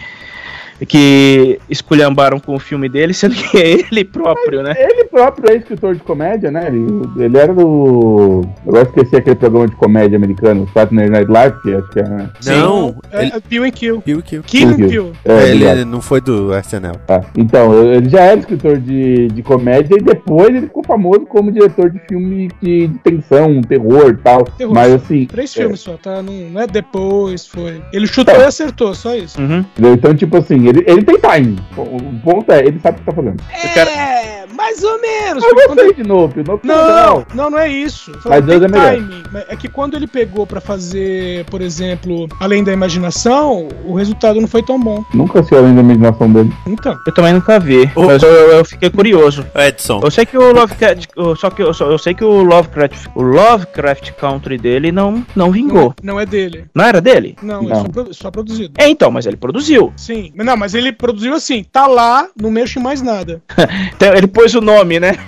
[0.86, 4.74] que esculhambaram com o filme dele, sendo que é ele próprio, né?
[4.78, 6.68] Ele próprio é escritor de comédia, né?
[6.68, 6.86] Ele,
[7.18, 8.42] ele era do.
[8.68, 12.30] Agora esqueci aquele programa de comédia americano, Saturday Night Live, que acho que é.
[12.58, 13.32] Não, É, ele...
[13.36, 14.02] é Pew and Kill.
[14.02, 14.90] Peele que- Kill and Kill.
[14.90, 15.12] Pew.
[15.26, 16.96] É, ele ele não foi do SNL.
[17.08, 17.22] é.
[17.38, 21.90] Então, ele já era escritor de, de comédia e depois ele ficou famoso como diretor
[21.90, 24.44] de filme de, de tensão, terror e tal.
[24.44, 24.74] Terror.
[24.74, 25.26] Mas assim.
[25.26, 26.22] Três é, filmes só, tá?
[26.22, 27.82] Não, não é depois, foi.
[27.92, 28.42] Ele chutou Tá.
[28.42, 29.40] e acertou, só isso.
[29.40, 29.64] Uhum.
[29.94, 31.60] Então, tipo assim, ele, ele tem time.
[31.78, 33.44] O ponto é, ele sabe o que tá fazendo.
[33.52, 35.44] É, mais ou menos.
[35.44, 36.34] Eu gostei de novo.
[36.44, 38.12] Novo Não, não, não é isso.
[38.26, 38.94] Mas Deus é melhor.
[38.94, 39.24] timing.
[39.48, 44.48] É que quando ele pegou pra fazer, por exemplo, Além da Imaginação, o resultado não
[44.48, 45.04] foi tão bom.
[45.14, 46.52] Nunca se além da imaginação dele.
[46.68, 49.46] Então, Eu também nunca vi, O- mas eu, eu fiquei curioso.
[49.56, 50.00] Edson.
[50.04, 51.06] Eu sei que o Lovecraft,
[51.40, 55.44] só que eu, só- eu sei que o Lovecraft, o Lovecraft Country dele não não
[55.48, 55.94] não, vingou.
[56.02, 56.66] não é dele.
[56.74, 57.36] Não era dele?
[57.42, 57.72] Não, Não.
[57.72, 58.74] é só, só produzido.
[58.78, 59.92] É, então, mas ele produziu.
[59.98, 60.32] Sim.
[60.36, 63.42] Não, mas ele produziu assim, tá lá, não mexe em mais nada.
[63.96, 65.16] Então, ele pôs o nome, né?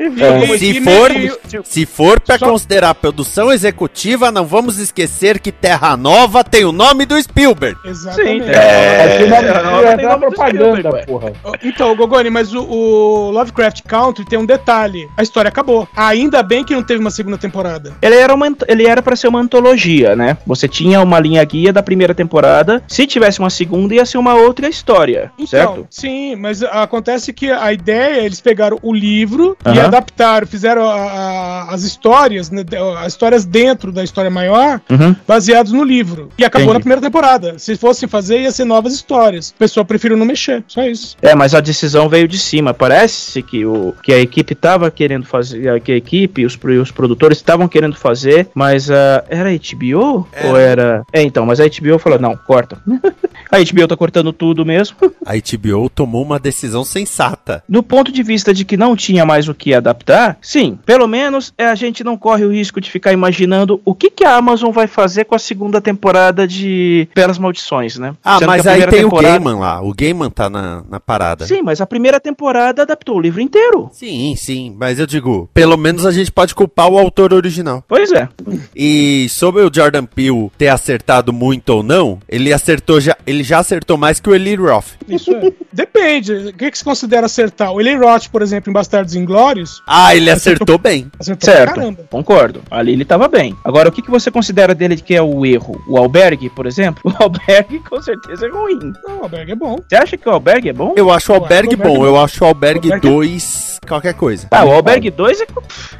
[0.00, 0.56] É.
[0.58, 5.96] Se for, meio- se for pra Só- considerar produção executiva, não vamos esquecer que Terra
[5.96, 7.76] Nova tem o nome do Spielberg.
[7.84, 8.44] Exatamente.
[8.44, 11.32] Sim, É, é, não, é tem uma nome do propaganda, porra.
[11.64, 15.08] Então, Gogoni, mas o, o Lovecraft Country tem um detalhe.
[15.16, 15.88] A história acabou.
[15.96, 17.92] Ainda bem que não teve uma segunda temporada.
[18.00, 20.38] Ele era, uma, ele era pra ser uma antologia, né?
[20.46, 22.84] Você tinha uma linha guia da primeira temporada.
[22.86, 25.86] Se tivesse uma segunda, ia ser uma outra história, Então, certo?
[25.90, 29.84] sim, mas acontece que a ideia, eles pegaram o livro e Aham.
[29.86, 32.64] adaptaram, fizeram a- a- as histórias, né,
[33.00, 35.14] as histórias dentro da história maior, Uhum.
[35.26, 36.28] baseados no livro.
[36.38, 36.74] E acabou Entendi.
[36.74, 37.58] na primeira temporada.
[37.58, 39.50] Se fossem fazer, ia ser novas histórias.
[39.50, 41.16] O pessoal preferiu não mexer, só isso.
[41.22, 42.72] É, mas a decisão veio de cima.
[42.74, 47.38] Parece que, o, que a equipe estava querendo fazer, que a equipe, os, os produtores
[47.38, 50.26] estavam querendo fazer, mas ah, era HBO?
[50.32, 50.48] Era.
[50.48, 51.02] Ou era.
[51.12, 52.78] É, então, mas a HBO falou: não, corta.
[53.50, 54.96] a HBO tá cortando tudo mesmo.
[55.26, 57.62] A HBO tomou uma decisão sensata.
[57.68, 61.52] Do ponto de vista de que não tinha mais o que adaptar, sim, pelo menos
[61.58, 64.70] é, a gente não corre o risco de ficar imaginando o que, que a Amazon
[64.70, 68.14] vai fazer com a segunda temporada de Belas Maldições, né?
[68.24, 69.82] Ah, Sendo mas aí tem temporada- o Gaiman lá.
[69.82, 71.46] O Gaiman tá na, na parada.
[71.46, 73.90] Sim, mas a primeira temporada adaptou o livro inteiro.
[73.92, 77.84] Sim, sim, mas eu digo, pelo menos a gente pode culpar o autor original.
[77.88, 78.28] Pois é.
[78.74, 83.58] E sobre o Jordan Peele ter acertado muito ou não, ele acertou já, ele já
[83.58, 84.86] acertou mais que o Eli Roth.
[85.08, 85.52] Isso é.
[85.72, 86.32] Depende.
[86.32, 87.72] O que, que se considera acertar?
[87.72, 91.10] O Eli Roth, por exemplo, em Bastardos Inglórios, Ah, ele acertou bem.
[91.18, 92.04] acertou Certo, caramba.
[92.10, 92.62] concordo.
[92.70, 93.54] Ali ele tava bem.
[93.64, 95.80] Agora, o que, que você considera dele que é o erro?
[95.88, 97.02] O albergue, por exemplo?
[97.18, 98.78] O albergue com certeza é ruim.
[99.06, 99.76] Não, o Albergue é bom.
[99.88, 100.92] Você acha que o albergue é bom?
[100.96, 104.46] Eu acho o Albergue bom, eu acho o Albergue Albergue- 2 qualquer coisa.
[104.50, 105.46] Ah, o albergue 2 é.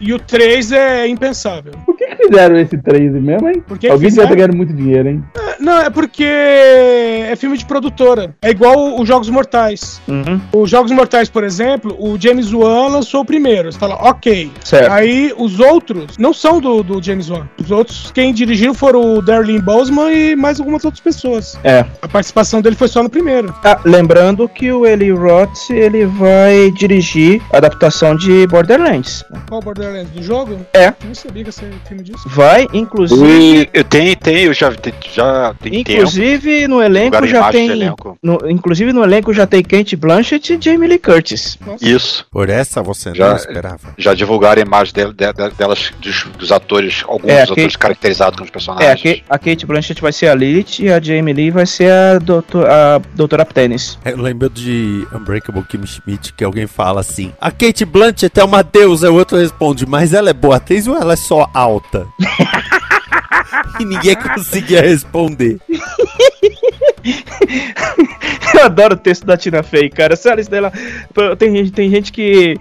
[0.01, 1.73] E o 3 é impensável.
[1.87, 3.63] Por que, que fizeram esse 3 mesmo, hein?
[3.67, 4.27] Por que que Alguém fizeram?
[4.29, 5.25] estar ganhando muito dinheiro, hein?
[5.61, 8.35] Não, é porque é filme de produtora.
[8.43, 10.01] É igual os Jogos Mortais.
[10.09, 13.71] Uhum, Os Jogos Mortais, por exemplo, o James Wan lançou o primeiro.
[13.73, 14.51] Você fala, ok.
[14.65, 14.91] certo.
[14.93, 17.49] Aí os outros não são do, do James Wan.
[17.63, 21.59] Os outros, quem dirigiram foram o Darlene Boseman e mais algumas outras pessoas.
[21.65, 21.85] É.
[22.03, 23.55] A participação dele foi só no primeiro.
[23.65, 29.25] Ah, lembrando que o Eli Roth, ele vai dirigir a adaptação de Borderlands.
[29.49, 30.11] Qual Borderlands?
[30.11, 30.59] Do jogo?
[30.73, 30.93] É.
[31.05, 32.23] Não sabia que ia ser filme disso.
[32.29, 33.19] Vai, inclusive...
[33.29, 34.95] E eu tenho, tenho, eu já, te-
[35.55, 35.91] tem tempo.
[35.99, 37.69] Inclusive no elenco já tem.
[37.71, 38.17] elenco.
[38.23, 41.59] no- inclusive no elenco já tem Kate Blanchett e Jamie Lee Curtis.
[41.65, 41.85] Nossa.
[41.87, 42.27] Isso.
[42.31, 43.95] Por essa você Já- não esperava.
[43.99, 47.73] Já divulgaram a imagem del- de- de- delas, dos, dos atores, alguns É, dos atores
[47.77, 49.03] que- caracterizados como os É, a, personagens.
[49.03, 52.19] Kate, a Kate Blanchett vai ser a Lilith e a Jamie Lee vai ser a,
[52.19, 53.99] doutor, a doutora Tennis.
[54.05, 58.63] Eu lembro de Unbreakable Kim Schmidt, que alguém fala assim: A Kate Blanchett é uma
[58.63, 59.11] deusa.
[59.11, 62.07] O outro responde: Mas ela é boa atriz ou ela é só alta?
[63.81, 65.59] e ninguém conseguia responder.
[68.55, 70.17] Eu adoro o texto da Tina Fey, cara.
[70.17, 70.73] Sério, isso dela.
[71.39, 72.57] Tem, tem gente que,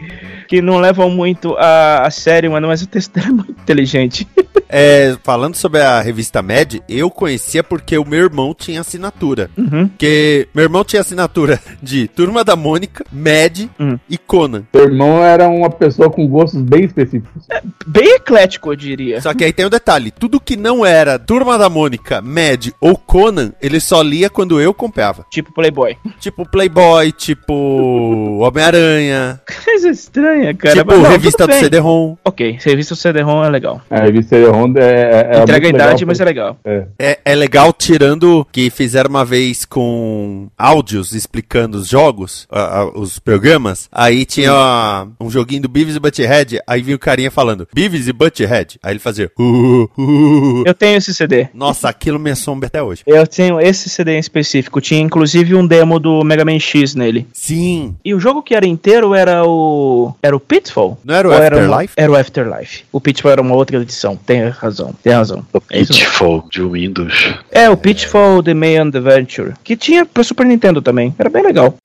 [0.48, 4.28] que não levam muito a, a sério, mano, mas o texto dela é muito inteligente.
[4.70, 9.50] É, falando sobre a revista Mad, eu conhecia porque o meu irmão tinha assinatura.
[9.58, 9.88] Uhum.
[9.88, 13.98] Porque meu irmão tinha assinatura de Turma da Mônica, Mad Hum.
[14.10, 14.64] e Conan.
[14.74, 17.44] Seu irmão era uma pessoa com gostos bem específicos.
[17.86, 19.22] Bem eclético, eu diria.
[19.22, 22.98] Só que aí tem um detalhe: tudo que não era Turma da Mônica, Mad ou
[22.98, 25.26] Conan, ele só lia quando eu comprava.
[25.32, 25.96] Tipo Playboy.
[26.20, 30.76] Tipo Playboy, tipo Homem-Aranha, Coisa estranha, cara.
[30.76, 31.54] tipo mas não, revista do.
[31.54, 32.16] CD-ROM.
[32.26, 33.82] Ok, revista do CD-ROM é legal.
[33.90, 36.60] A revista Honda é, é Entrega a muito idade, legal, mas é legal.
[36.98, 43.00] É, é legal tirando que fizeram uma vez com áudios explicando os jogos, ah, ah,
[43.00, 43.88] os programas.
[43.92, 48.14] Aí tinha um joguinho do Beavis e Butthead, aí vinha o carinha falando Beavis e
[48.14, 48.80] Butthead.
[48.82, 50.64] Aí ele fazia uh, uh.
[50.66, 51.48] Eu tenho esse CD.
[51.54, 53.04] Nossa, aquilo me assombra até hoje.
[53.06, 54.82] Eu tenho esse CD em específico.
[54.82, 57.28] Tinha inclusive um demo do Mega Man X nele.
[57.34, 57.96] Sim.
[58.04, 60.14] E o jogo que era inteiro era o.
[60.22, 60.98] Era o Pitfall?
[61.04, 61.94] Não era o Afterlife?
[61.96, 62.84] Era, o Afterlife.
[62.92, 64.16] O Pitfall era uma outra edição.
[64.16, 65.46] Tem razão, tem razão.
[65.70, 66.06] É isso mesmo.
[66.06, 67.34] Pitfall de Windows.
[67.52, 69.54] É, o Pitfall The Mayan Adventure.
[69.64, 71.14] Que tinha pra Super Nintendo também.
[71.18, 71.76] Era bem legal.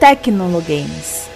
[0.00, 1.33] Tecnologames.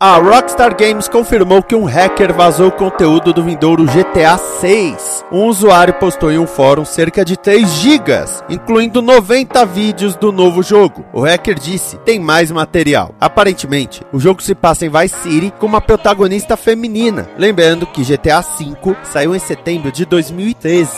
[0.00, 5.24] A Rockstar Games confirmou que um hacker vazou conteúdo do vindouro GTA 6.
[5.30, 10.64] Um usuário postou em um fórum cerca de 3 gigas, incluindo 90 vídeos do novo
[10.64, 11.04] jogo.
[11.12, 13.14] O hacker disse: "Tem mais material".
[13.20, 17.30] Aparentemente, o jogo se passa em Vice City com uma protagonista feminina.
[17.38, 20.90] Lembrando que GTA 5 saiu em setembro de 2013.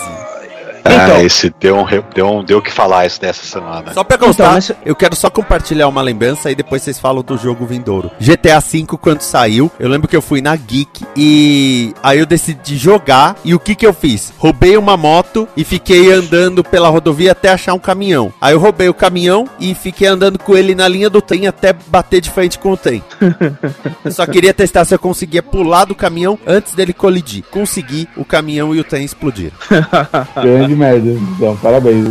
[0.92, 1.16] Então.
[1.16, 3.92] Ah, esse deu um, deu um deu o que falar esse dessa semana.
[3.92, 7.22] Só pra constar, Então, mas- eu quero só compartilhar uma lembrança e depois vocês falam
[7.22, 8.10] do jogo vindouro.
[8.20, 12.76] GTA V, quando saiu, eu lembro que eu fui na Geek e aí eu decidi
[12.76, 13.36] jogar.
[13.44, 14.32] E o que que eu fiz?
[14.38, 18.32] Roubei uma moto e fiquei andando pela rodovia até achar um caminhão.
[18.40, 21.72] Aí eu roubei o caminhão e fiquei andando com ele na linha do trem até
[21.88, 23.02] bater de frente com o trem.
[24.04, 27.44] eu só queria testar se eu conseguia pular do caminhão antes dele colidir.
[27.50, 29.56] Consegui, o caminhão e o trem explodiram.
[30.42, 31.10] Grande merda.
[31.10, 32.08] Então, parabéns.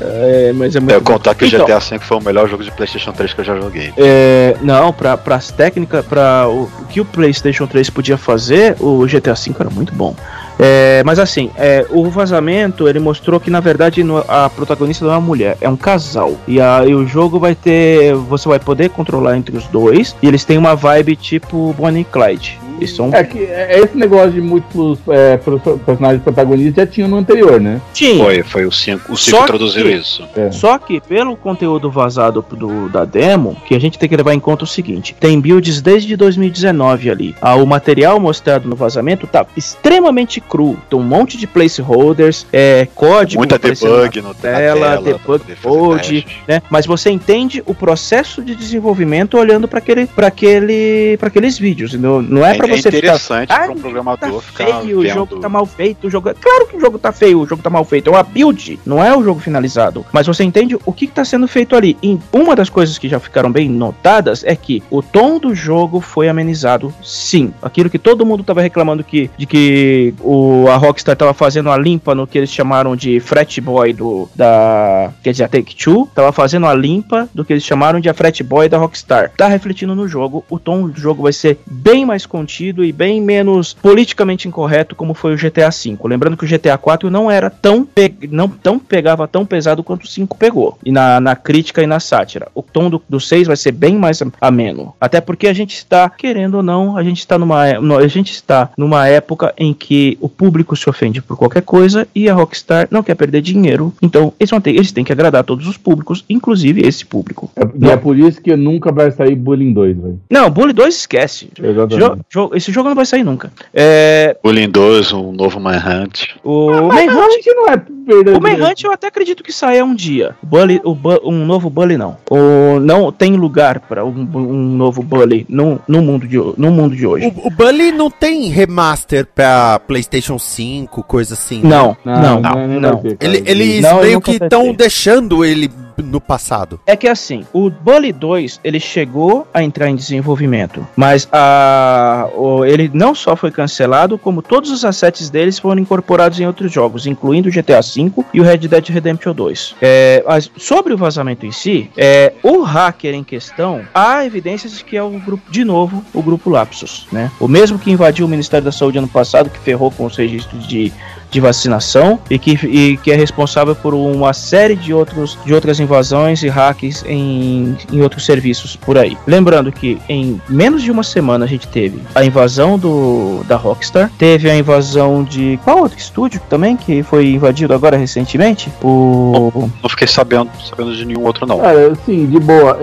[0.00, 2.64] É, mas é muito Eu contar que Então, o GTA V foi o melhor jogo
[2.64, 3.92] de PlayStation 3 que eu já joguei.
[3.96, 9.06] É, não, pra, pras técnicas, pra o, o que o PlayStation 3 podia fazer, o
[9.06, 10.14] GTA V era muito bom.
[10.58, 15.12] É, mas assim, é, o vazamento ele mostrou que na verdade no- a protagonista não
[15.12, 16.34] é uma mulher, é um casal.
[16.46, 18.14] E aí o jogo vai ter.
[18.14, 20.14] Você vai poder controlar entre os dois.
[20.22, 22.58] E eles têm uma vibe tipo Bonnie e Clyde.
[22.86, 23.10] São.
[23.12, 25.36] É que é- esse negócio de múltiplos é,
[25.84, 27.80] personagens protagonistas já tinha no anterior, né?
[27.92, 28.22] Tinha.
[28.24, 29.12] Foi, foi o 5.
[29.12, 30.24] O Só 5 introduziu que- isso.
[30.36, 30.50] É.
[30.50, 34.40] Só que pelo conteúdo vazado do, da demo, que a gente tem que levar em
[34.40, 37.34] conta o seguinte: tem builds desde 2019 ali.
[37.40, 40.76] Ah, o material mostrado no vazamento tá extremamente cru.
[40.88, 44.58] Tem um monte de placeholders, é, código Muita debug no, na tela,
[44.96, 46.62] tela, debug pra code, né?
[46.70, 51.94] Mas você entende o processo de desenvolvimento olhando para aquele, para aquele, para aqueles vídeos.
[51.94, 54.80] Não, não é, É, para é você ficar interessante "Ai, para um Tá programador ficar
[54.80, 55.14] feio, o vendo.
[55.14, 56.34] jogo tá mal feito, o jogo.
[56.40, 58.08] Claro que o jogo tá feio, o jogo tá mal feito.
[58.08, 60.04] É uma build, não é o jogo finalizado.
[60.12, 61.96] Mas você entende o que, que tá sendo feito ali.
[62.02, 66.00] E uma das coisas que já ficaram bem notadas é que o tom do jogo
[66.00, 67.52] foi amenizado, sim.
[67.62, 71.76] Aquilo que todo mundo tava reclamando que, de que o, a Rockstar tava fazendo a
[71.76, 76.08] limpa no que eles chamaram de frat boy do da quer dizer a Take Two
[76.14, 79.46] tava fazendo a limpa do que eles chamaram de a frat boy da Rockstar tá
[79.48, 83.20] refletindo no jogo o tom do jogo vai ser bem mais contido divertido e bem
[83.20, 85.96] menos politicamente incorreto como foi o GTA V.
[86.04, 87.86] Lembrando que o GTA IV não era tão,
[88.30, 90.78] não tão pegava tão pesado quanto o 5 pegou.
[90.84, 92.48] E na, na crítica e na sátira.
[92.54, 94.94] O tom do, do 6 vai ser bem mais ameno.
[95.00, 98.32] Até porque a gente está, querendo ou não, a gente está numa, é- a gente
[98.32, 102.86] está numa época em que o público se ofende por qualquer coisa e a Rockstar
[102.90, 103.92] não quer perder dinheiro.
[104.00, 107.50] Então, eles, ter, eles têm que agradar todos os públicos, inclusive esse público.
[107.80, 110.20] E é por isso que nunca vai sair Bullying 2, velho.
[110.30, 111.48] Não, Bully 2 esquece.
[111.58, 111.98] Exatamente.
[111.98, 113.52] Jo- jo- esse jogo não vai sair nunca.
[113.72, 116.34] É, Bullying 2, um novo Manhunt.
[116.42, 118.38] o Mas Manhunt gente não é verdadeiro.
[118.38, 120.34] O Manhunt eu até acredito que saia um dia.
[120.42, 122.16] Bully, o Bu- um novo Bully não.
[122.30, 126.94] O, não tem lugar para um, um novo Bully no, no, mundo de, no mundo
[126.94, 127.26] de hoje.
[127.26, 131.60] O, o Bully não tem remaster pra PlayStation 5, coisa assim.
[131.62, 131.68] né?
[131.68, 133.02] Não, Não, não, não, não.
[133.20, 136.80] Ele- eles Não, meio que estão deixando ele no passado.
[136.86, 142.64] É que assim, o Bully 2 ele chegou a entrar em desenvolvimento, mas a, o-
[142.64, 147.06] ele não só foi cancelado, como todos os assets deles foram incorporados em outros jogos,
[147.06, 149.76] incluindo o GTA V e o Red Dead Redemption 2.
[149.80, 154.84] É, mas sobre o vazamento em si, é, o hacker em questão, há evidências de
[154.84, 157.30] que é o grupo, de novo, o grupo Lapsus, né?
[157.40, 160.66] O mesmo que invadiu o Ministério da Saúde ano passado, que ferrou com os registros
[160.66, 160.92] de
[161.30, 165.80] de vacinação e que, e que é responsável por uma série de, outros, de outras
[165.80, 169.16] invasões e hacks em, em outros serviços por aí.
[169.26, 174.10] Lembrando que em menos de uma semana a gente teve a invasão do, da Rockstar,
[174.18, 178.70] teve a invasão de qual outro estúdio também que foi invadido agora recentemente?
[178.82, 181.58] O Não fiquei sabendo, sabendo de nenhum outro, não.
[181.58, 182.78] Cara, assim, de boa.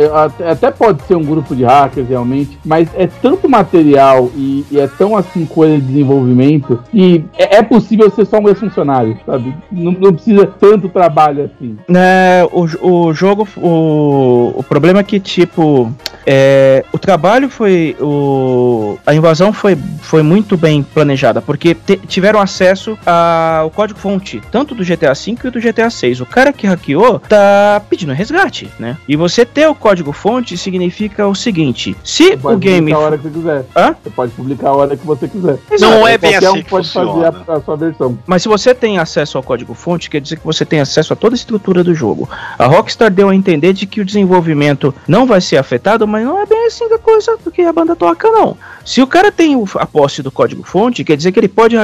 [0.50, 4.88] até pode ser um grupo de hackers, realmente, mas é tanto material e, e é
[4.88, 9.54] tão assim coisa de desenvolvimento que é, é possível ser só um ex-funcionário, sabe?
[9.72, 11.78] Não, não precisa tanto trabalho assim.
[11.88, 12.66] né, o,
[13.08, 15.92] o jogo, o, o problema é que, tipo,
[16.26, 22.40] é, o trabalho foi, o, a invasão foi, foi muito bem planejada, porque te- tiveram
[22.40, 26.22] acesso ao código-fonte, tanto do GTA V e do GTA 6.
[26.22, 28.98] O cara que hackeou tá pedindo resgate, né?
[29.08, 32.80] E você ter o código-fonte significa o seguinte, se Você pode o game...
[32.92, 33.66] publicar a hora que você quiser.
[33.76, 33.96] Hã?
[34.04, 35.58] Você pode publicar a hora que você quiser.
[35.80, 37.32] Não é bem Qualquer assim um que pode funciona.
[37.32, 38.18] fazer a, a sua versão.
[38.26, 41.36] Mas se você tem acesso ao código-fonte, quer dizer que você tem acesso a toda
[41.36, 42.30] a estrutura do jogo.
[42.58, 46.42] A Rockstar deu a entender de que o desenvolvimento não vai ser afetado, mas não
[46.42, 48.58] é bem assim da coisa que a banda toca, não.
[48.86, 51.76] Se o cara tem a posse do código-fonte, quer dizer que ele pode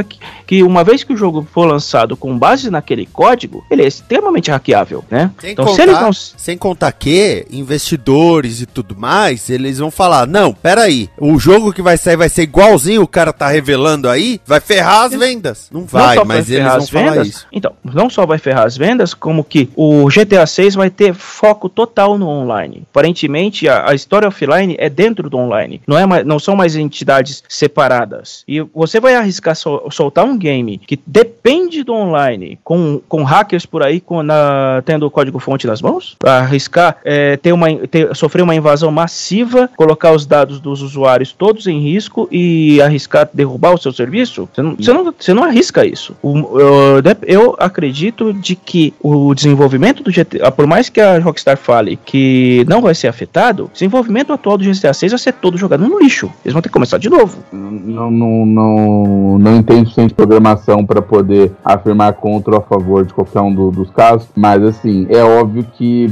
[0.45, 4.51] que uma vez que o jogo for lançado com base naquele código, ele é extremamente
[4.51, 5.31] hackeável, né?
[5.39, 9.91] Sem então contar, se eles não sem contar que investidores e tudo mais, eles vão
[9.91, 14.09] falar: não, peraí, o jogo que vai sair vai ser igualzinho o cara tá revelando
[14.09, 15.69] aí, vai ferrar as vendas.
[15.71, 17.47] Não vai, não mas vai ferrar as vendas, isso.
[17.51, 21.69] Então, não só vai ferrar as vendas, como que o GTA 6 vai ter foco
[21.69, 22.83] total no online.
[22.91, 25.81] Aparentemente, a, a história offline é dentro do online.
[25.87, 28.43] Não, é mais, não são mais entidades separadas.
[28.47, 33.65] E você vai arriscar sol- soltar um game que depende do online, com, com hackers
[33.65, 36.15] por aí com, na, tendo o código-fonte nas mãos?
[36.23, 41.67] Arriscar é, ter uma, ter- sofrer uma invasão massiva, colocar os dados dos usuários todos
[41.67, 44.49] em risco e arriscar derrubar o seu serviço?
[44.53, 46.15] Você não, você não, você não arrisca isso.
[46.21, 51.57] O- eu, eu acredito de que o desenvolvimento do GTA, por mais que a Rockstar
[51.57, 55.57] fale que não vai ser afetado, o desenvolvimento atual do GTA 6 vai ser todo
[55.57, 56.29] jogado no lixo.
[56.43, 57.37] Eles vão ter que começar de novo.
[57.51, 63.05] Não, não, não, não entendo suficiente de programação para poder afirmar contra ou a favor
[63.05, 66.11] de qualquer um do- dos casos, mas assim, é óbvio que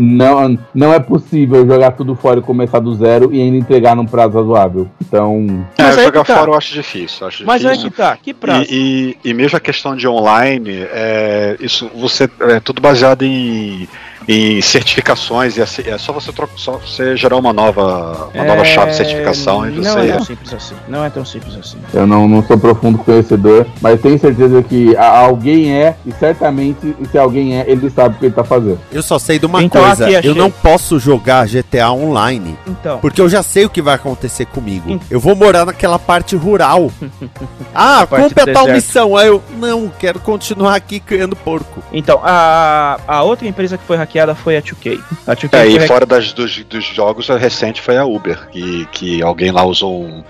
[0.00, 4.06] não, não é possível jogar tudo fora e começar do zero e ainda entregar num
[4.06, 4.88] prazo razoável.
[5.00, 6.38] Então, É, jogar que tá.
[6.38, 7.26] fora eu acho difícil.
[7.26, 7.90] Acho Mas aí difícil.
[7.90, 8.66] que tá, que prazo?
[8.70, 13.88] E, e, e mesmo a questão de online, é, isso você é tudo baseado em,
[14.28, 18.60] em certificações e assim, é só você troca, só você gerar uma nova uma nova
[18.60, 20.74] É, chave de certificação e Não você é tão simples assim.
[20.86, 21.78] Não é tão simples assim.
[21.94, 27.16] eu não, não sou profundo conhecedor, mas tenho certeza que alguém é, e certamente se
[27.16, 28.78] alguém é, ele sabe o que ele tá fazendo.
[28.92, 30.30] Eu só sei de uma Então, coisa: aqui achei.
[30.30, 32.56] eu não posso jogar GTA online.
[32.66, 32.98] Então.
[32.98, 34.92] Porque eu já sei o que vai acontecer comigo.
[34.92, 35.00] Hum.
[35.10, 36.90] Eu vou morar naquela parte rural.
[37.74, 38.72] ah, cumpre a tal deserto.
[38.72, 39.16] missão.
[39.16, 41.82] Aí eu, não, quero continuar aqui criando porco.
[41.92, 45.00] Então, a, a outra empresa que foi hackeada foi a 2K.
[45.26, 48.48] A 2K É, foi e fora das, dos, dos jogos, a recente foi a Uber,
[48.50, 50.22] que, que alguém lá usou um,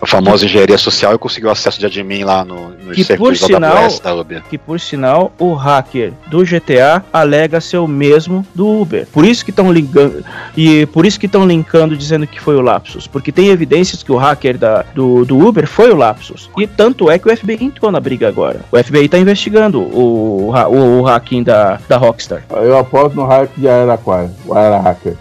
[0.00, 3.46] a famosa engenharia social e conseguiu acesso de admin lá no, nos Que, servidores por
[3.46, 4.42] sinal, AWS da Uber.
[4.48, 9.06] que por sinal o hacker do GTA alega ser o mesmo do Uber.
[9.12, 10.24] Por isso que estão linkando
[10.56, 14.12] e por isso que estão linkando dizendo que foi o Lapsus, porque tem evidências que
[14.12, 16.50] o hacker da, do, do Uber foi o Lapsus.
[16.58, 18.60] E tanto é que o FBI entrou na briga agora.
[18.70, 22.44] O FBI está investigando o, o, o hacking da, da Rockstar.
[22.50, 25.16] Eu aposto no hack de Araraquara, o Arara Hacker.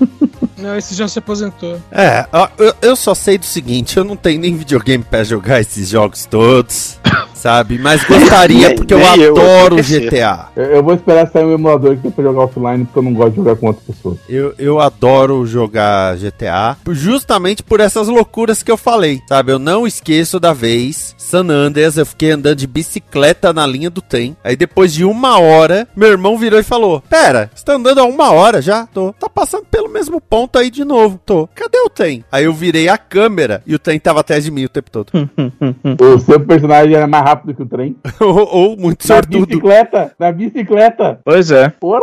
[0.58, 1.80] Não, esse já se aposentou.
[1.90, 2.26] É,
[2.58, 6.26] eu, eu só sei do seguinte, eu não tenho nem videogame pra jogar esses jogos
[6.26, 6.98] todos,
[7.38, 7.78] sabe?
[7.78, 9.76] Mas gostaria, porque eu adoro.
[9.76, 10.48] GTA.
[10.56, 13.30] Eu, eu vou esperar sair um emulador aqui pra jogar offline, porque eu não gosto
[13.30, 14.18] de jogar com outras pessoas.
[14.28, 19.52] Eu, eu adoro jogar GTA, justamente por essas loucuras que eu falei, sabe?
[19.52, 24.02] Eu não esqueço da vez, San Andreas, eu fiquei andando de bicicleta na linha do
[24.02, 24.36] trem.
[24.42, 28.04] Aí depois de uma hora, meu irmão virou e falou: Pera, você tá andando há
[28.04, 28.86] uma hora já?
[28.86, 29.12] Tô.
[29.12, 31.20] Tá passando pelo mesmo ponto aí de novo.
[31.24, 31.48] Tô.
[31.54, 32.24] Cadê o trem?
[32.30, 35.12] Aí eu virei a câmera e o trem tava atrás de mim o tempo todo.
[36.00, 37.96] O seu personagem era mais rápido que o trem.
[38.20, 39.46] ou, ou muito Na sortudo.
[39.46, 41.20] bicicleta, na bicicleta.
[41.24, 41.68] Pois é.
[41.80, 42.00] Porra!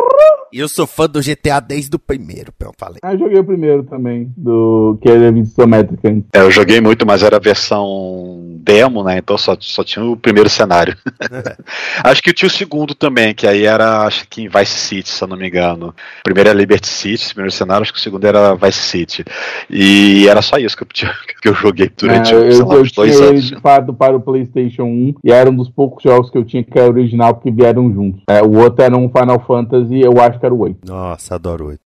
[0.57, 2.99] Eu sou fã do GTA desde o primeiro, eu falei.
[3.03, 6.07] Ah, eu joguei o primeiro também, do que ele é isométrica.
[6.33, 9.17] É, eu joguei muito, mas era a versão demo, né?
[9.17, 10.95] Então só, só tinha o primeiro cenário.
[12.05, 15.21] acho que tinha o segundo também, que aí era, acho que em Vice City, se
[15.21, 15.89] eu não me engano.
[15.89, 19.25] O primeiro era Liberty City, esse primeiro cenário, acho que o segundo era Vice City.
[19.69, 22.67] E era só isso que eu, tinha, que eu joguei durante, Ah, eu, sei eu,
[22.67, 23.43] lá, eu uns dois anos.
[23.49, 26.63] de fato para o PlayStation 1 e era um dos poucos jogos que eu tinha
[26.63, 28.23] que era original porque vieram juntos.
[28.29, 30.87] É, o outro era um Final Fantasy, eu acho que era o 8.
[30.87, 31.81] Nossa, adoro oito.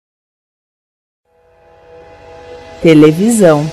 [2.82, 3.64] Televisão.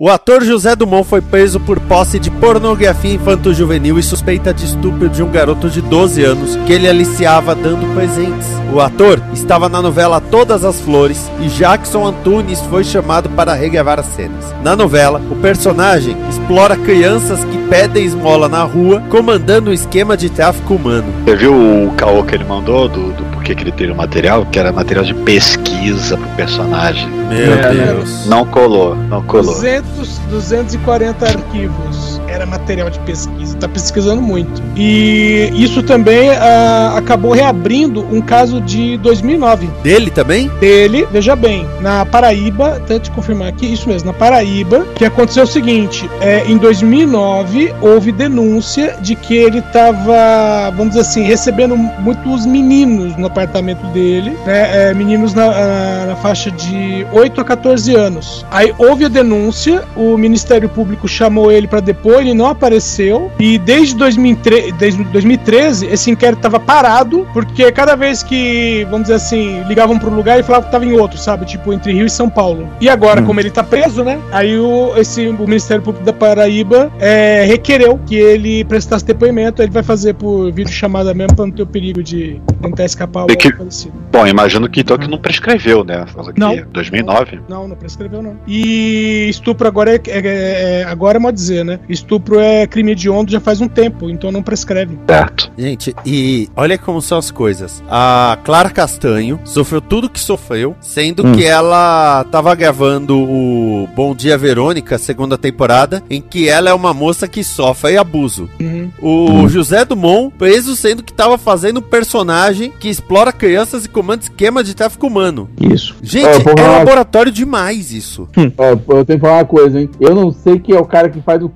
[0.00, 5.06] O ator José Dumont foi preso por posse de pornografia infanto-juvenil e suspeita de estupro
[5.06, 8.48] de um garoto de 12 anos que ele aliciava dando presentes.
[8.72, 14.00] O ator estava na novela Todas as Flores e Jackson Antunes foi chamado para regravar
[14.00, 14.54] as cenas.
[14.62, 20.30] Na novela, o personagem explora crianças que pedem esmola na rua, comandando um esquema de
[20.30, 21.12] tráfico humano.
[21.26, 24.46] Você viu o caô que ele mandou do, do porquê que ele teve o material?
[24.46, 27.08] Que era material de pesquisa pro personagem.
[27.10, 28.24] Meu É, Deus.
[28.26, 29.52] Não colou, não colou.
[29.54, 32.11] 200, 240 arquivos.
[32.32, 33.56] Era material de pesquisa.
[33.58, 34.62] Tá pesquisando muito.
[34.76, 40.48] E isso também ah, acabou reabrindo um caso de 2009 Dele também?
[40.60, 45.44] dele, veja bem, na Paraíba, até te confirmar aqui, isso mesmo, na Paraíba, que aconteceu
[45.44, 51.76] o seguinte: é, em 2009 houve denúncia de que ele estava, vamos dizer assim, recebendo
[51.76, 57.44] muitos meninos no apartamento dele, né, é, meninos na, ah, na faixa de 8 a
[57.44, 58.46] 14 anos.
[58.50, 63.58] Aí houve a denúncia, o Ministério Público chamou ele para depor, ele não apareceu, e
[63.58, 69.62] desde 2003, desde 2013 esse inquérito estava parado, porque cada vez que, vamos dizer assim,
[69.64, 71.44] ligavam para um lugar e falavam que estava em outro, sabe?
[71.46, 72.68] Tipo, entre Rio e São Paulo.
[72.80, 74.18] E agora, como ele tá preso, né?
[74.30, 79.62] Aí o, esse, o Ministério Público da Paraíba é, requereu que ele prestasse depoimento.
[79.62, 83.26] Ele vai fazer por vídeo chamada mesmo para não ter o perigo de tentar escapar
[83.30, 83.94] É que- parecido.
[84.10, 86.04] Bom, imagino que então que não prescreveu, né?
[86.36, 86.54] Não.
[86.72, 87.40] 2009.
[87.48, 88.36] Não, não prescreveu, não.
[88.46, 91.80] E estupro agora é, é- é- agora é modo dizer, né?
[91.88, 94.98] Estupro é crime hediondo já faz um tempo, então não prescreve.
[95.06, 95.50] Certo.
[95.56, 97.82] Gente, e olha como são as coisas.
[97.88, 101.32] A Clara Castanho sofreu tudo que sofreu, sendo Hum.
[101.32, 106.92] que ela tava gravando o Bom Dia Verônica, segunda temporada, em que ela é uma
[106.94, 108.48] moça que sofre abuso.
[108.60, 108.90] Uhum.
[109.00, 114.22] O José Dumont, preso sendo que tava fazendo um personagem que explora crianças e comanda
[114.22, 115.48] esquema de tráfico humano.
[115.60, 115.94] Isso.
[116.02, 118.28] Gente, É, é, laboratório demais isso.
[118.36, 119.90] É, eu tenho que falar uma coisa, hein?
[120.00, 121.48] Eu não sei quem é o cara que faz o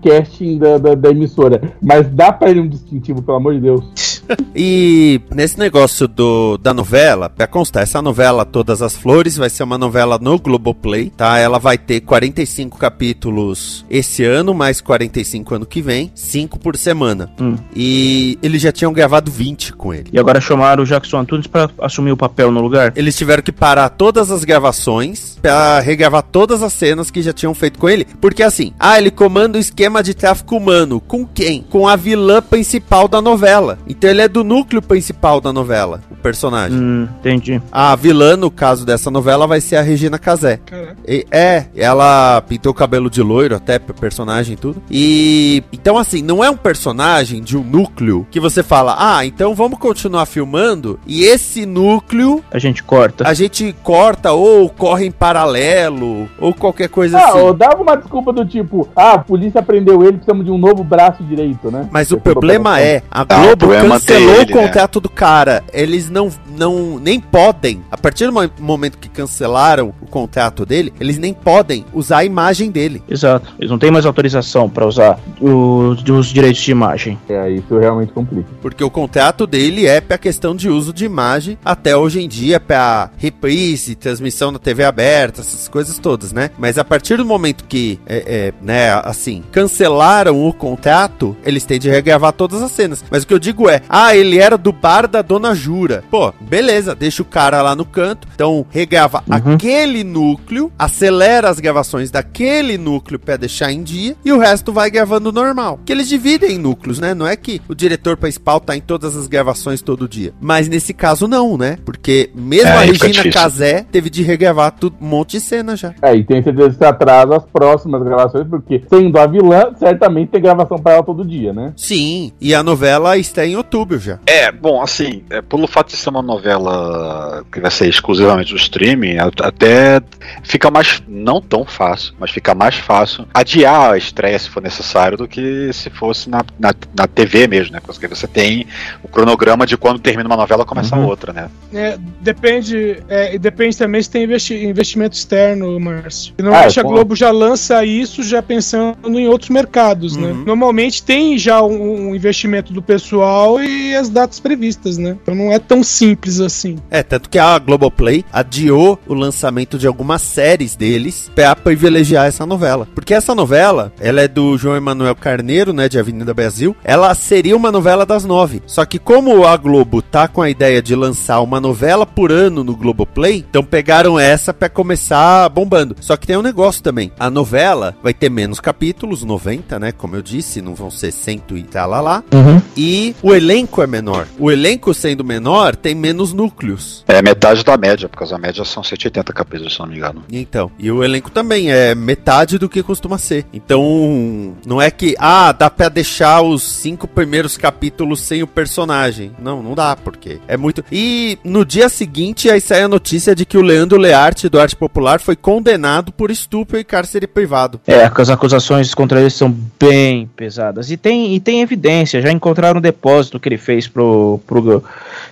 [0.59, 4.16] da, da, da emissora, mas dá pra ele um distintivo, pelo amor de Deus.
[4.59, 9.65] E nesse negócio do, da novela, pra constar, essa novela Todas as Flores vai ser
[9.65, 11.39] uma novela no Globoplay, tá?
[11.39, 17.31] Ela vai ter 45 capítulos esse ano, mais 45 ano que vem, 5 por semana.
[17.39, 17.57] Hum.
[17.75, 20.09] E eles já tinham gravado 20 com ele.
[20.11, 22.93] E agora chamaram o Jackson Antunes pra assumir o papel no lugar?
[22.97, 27.55] Eles tiveram que parar todas as gravações pra regravar todas as cenas que já tinham
[27.55, 28.07] feito com ele.
[28.21, 31.01] Porque assim, ah, ele comanda o esquema de tráfico humano.
[31.01, 31.63] Com quem?
[31.63, 33.79] Com a vilã principal da novela.
[33.89, 36.79] Então ele é do núcleo principal da novela, o personagem.
[36.79, 37.61] Hum, entendi.
[37.71, 40.59] A vilã, no caso dessa novela, vai ser a Regina Casé.
[40.65, 40.97] Caraca.
[41.07, 44.83] E- é, ela pintou o cabelo de loiro até pro personagem e tudo.
[44.91, 49.55] E então assim, não é um personagem de um núcleo que você fala: "Ah, então
[49.55, 53.27] vamos continuar filmando e esse núcleo A gente corta.
[53.29, 57.39] a gente corta ou corre em paralelo ou qualquer coisa Ah, assim".
[57.39, 60.83] ou dava uma desculpa do tipo, ah, a polícia prendeu ele, precisamos de um novo
[60.83, 61.89] braço direito, né?
[61.91, 64.55] Mas o é a problema é, a o Globo problema é cancelou manter o ele,
[64.55, 64.63] né?
[64.67, 65.65] contrato do cara.
[65.73, 70.93] Eles não, não nem podem, a partir do mo- momento que cancelaram o contrato dele,
[71.01, 73.03] eles nem podem usar a imagem dele.
[73.09, 73.53] Exato.
[73.59, 77.19] Eles não têm mais autorização pra usar os, os direitos de imagem.
[77.29, 78.49] É, isso realmente complica.
[78.63, 82.59] Porque o contrato dele é pra questão de uso de imagem, até hoje em dia,
[82.61, 86.51] pra reprise, transmissão na TV aberta, essas coisas todas, né?
[86.59, 91.79] Mas a partir do momento que, é, é, né, assim, cancelaram o contrato, eles têm
[91.79, 93.05] de regravar todas as cenas.
[93.11, 96.05] Mas o que eu digo é, Ah, ele era do bar da Dona Jura.
[96.11, 98.29] Pô, beleza, deixa o cara lá no canto.
[98.35, 99.55] Então, regrava Uhum.
[99.55, 104.91] aquele núcleo, acelera as gravações daquele núcleo pra deixar em dia e o resto vai
[104.91, 105.81] gravando normal.
[105.87, 107.15] Que eles dividem em núcleos, né?
[107.15, 110.35] Não é que o diretor principal tá em todas as gravações todo dia.
[110.43, 111.79] Mas nesse caso não, né?
[111.83, 113.33] Porque mesmo É, a Regina.
[113.33, 115.95] Casé teve de regravar tudo, um monte de cena já.
[116.03, 120.43] É, e tem certeza que atrasa as próximas gravações, porque sendo a vilã, certamente tem
[120.43, 121.73] gravação pra ela todo dia, né?
[121.79, 124.19] Sim, e a novela está em outubro já.
[124.27, 128.57] É, bom, assim, é, pelo fato de ser uma novela que vai ser exclusivamente do
[128.59, 130.01] streaming, até
[130.43, 135.17] fica mais, não tão fácil, mas fica mais fácil adiar a estreia se for necessário
[135.17, 137.81] do que se fosse na, na, na TV mesmo, né?
[137.85, 138.67] Porque você tem
[139.03, 141.07] o cronograma de quando termina uma novela começa a Uhum.
[141.07, 141.49] outra, né?
[141.75, 146.35] É, depende, é, e depende também se tem investi- investimento externo, Márcio.
[146.39, 146.85] Ah, Normalmente é, a.
[146.85, 150.29] Globo já lança isso já pensando em outros mercados, né?
[150.29, 150.45] Uhum.
[150.45, 155.17] Normalmente tem já um, um investimento do pessoal e as datas previstas, né?
[155.23, 156.77] Então não é tão simples assim.
[156.91, 162.45] É, tanto que a Globoplay adiou o lançamento de algumas séries deles pra privilegiar essa
[162.45, 162.89] novela.
[162.95, 166.77] Porque essa novela, ela é do João Emanuel Carneiro, né, de Avenida Brasil.
[166.85, 168.63] Ela seria uma novela das nove.
[168.67, 172.65] Só que como a Globo tá com a ideia de lançar uma novela por ano
[172.65, 175.97] no Globoplay, então pegaram essa pra começar bombando.
[176.01, 177.13] Só que tem um negócio também.
[177.19, 181.37] A novela vai ter menos capítulos, 90, né, como eu disse, não vão ser 100
[181.57, 182.25] e tal lá lá.
[182.33, 182.61] Uhum.
[182.77, 184.27] E o elenco é menor.
[184.39, 187.05] O elenco sendo menor, tem menos núcleos.
[187.09, 190.25] É metade da média, porque a média são 180 capítulos, se não me engano.
[190.31, 193.47] Então, e o elenco também é metade do que costuma ser.
[193.53, 199.33] Então, não é que, ah, dá pra deixar os cinco primeiros capítulos sem o personagem.
[199.39, 200.85] Não, não dá, porque é muito.
[200.93, 204.77] E no dia seguinte, aí sai a notícia de que o Leandro Learte, do Arte
[204.77, 207.81] Popular, foi condenado por estupro e cárcere privado.
[207.87, 210.91] É, as acusações contra ele são bem pesadas.
[210.91, 214.83] E tem, e tem evidência, já encontraram um depósito que ele fez pro, pro,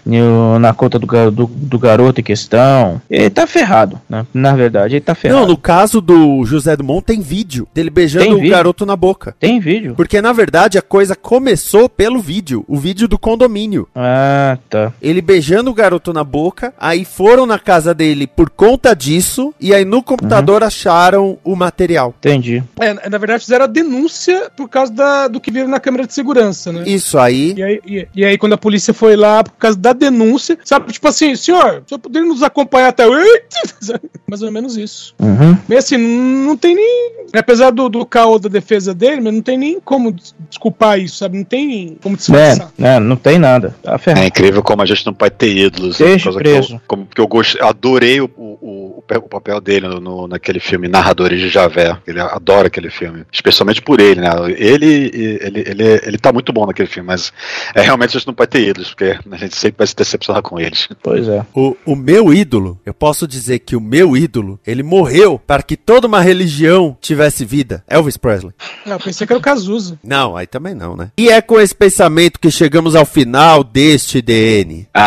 [0.06, 3.00] no- na conta do, do, do garoto em questão.
[3.10, 4.24] Ele tá ferrado, né?
[4.32, 5.40] Na verdade, ele tá ferrado.
[5.40, 9.34] Não, no caso do José Dumont, tem vídeo dele beijando o garoto na boca.
[9.40, 9.94] Tem vídeo?
[9.96, 13.88] Porque na verdade a coisa começou pelo vídeo, o vídeo do condomínio.
[13.94, 14.92] Ah, tá.
[15.02, 19.74] Ele beijando o garoto na boca, aí foram na casa dele por conta disso, e
[19.74, 22.14] aí no computador acharam o material.
[22.20, 22.62] Entendi.
[22.80, 26.12] É, na verdade fizeram a denúncia por causa da- do que viram na câmera de
[26.14, 26.84] segurança, né?
[26.86, 27.54] Isso aí.
[27.56, 30.92] E aí, e, e aí, quando a polícia foi lá por causa da denúncia, sabe,
[30.92, 33.04] tipo assim, senhor, o senhor poderia nos acompanhar até.
[34.26, 35.14] Mais ou menos isso.
[35.18, 35.56] Uhum.
[35.68, 37.12] Mas assim, não tem nem.
[37.34, 41.16] Apesar do, do caô da defesa dele, mas não tem nem como des- desculpar isso,
[41.16, 41.36] sabe?
[41.36, 42.70] Não tem como disfarçar.
[42.80, 43.74] É, é, não tem nada.
[43.82, 45.98] Tá É incrível como a gente não pode ter ídolos.
[45.98, 46.68] Deixa por causa preso.
[46.68, 50.28] Que eu, como, que eu gost, adorei o, o, o, o papel dele no, no-
[50.28, 51.96] naquele filme Narradores de Javé.
[52.06, 53.24] Ele adora aquele filme.
[53.32, 54.30] Especialmente por ele, né?
[54.56, 55.10] Ele,
[55.42, 57.32] ele, ele, ele tá muito bom naquele filme, mas
[57.74, 60.42] é, realmente a gente não pode ter ídolos, porque a gente sempre vai se decepcionar
[60.42, 60.88] com eles.
[61.02, 61.44] Pois é.
[61.54, 65.76] O, o meu ídolo, eu posso dizer que o meu ídolo, ele morreu para que
[65.76, 67.82] toda uma religião tivesse vida.
[67.88, 68.52] Elvis Presley.
[68.84, 69.98] Eu pensei que era o Cazuza.
[70.02, 71.10] Não, aí também não, né?
[71.16, 74.86] E é com esse pensamento que chegamos ao final deste DN.
[74.94, 75.04] Ah,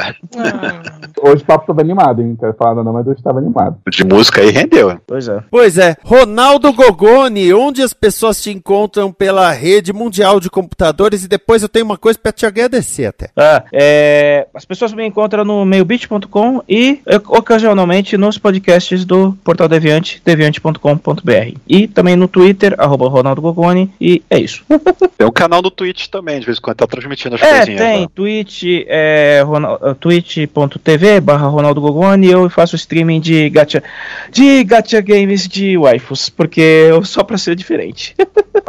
[0.00, 0.14] Ah,
[1.22, 2.28] Hoje o papo tava animado, hein?
[2.28, 3.76] Não quero falar não, mas hoje tava animado.
[3.90, 4.98] de música aí rendeu.
[5.06, 5.44] Pois é.
[5.50, 10.89] Pois é, Ronaldo Gogoni, onde as pessoas te encontram pela rede mundial de computadores
[11.24, 13.30] e depois eu tenho uma coisa pra te agradecer até.
[13.36, 19.68] Ah, é, as pessoas me encontram no meiobeat.com e eh, ocasionalmente nos podcasts do Portal
[19.68, 21.54] Deviante, deviante.com.br.
[21.68, 24.64] E também no Twitter, arroba Ronaldo Gogoni, e é isso.
[25.16, 27.80] Tem um canal do Twitch também, de vez em quando tá transmitindo as É, coisinhas.
[27.80, 28.08] tem lá.
[28.14, 33.82] Twitch, é, eh, twitch.tv barra Ronaldo Gogoni e eu faço streaming de gacha,
[34.32, 38.14] de gacha games de waifus, porque eu só pra ser diferente.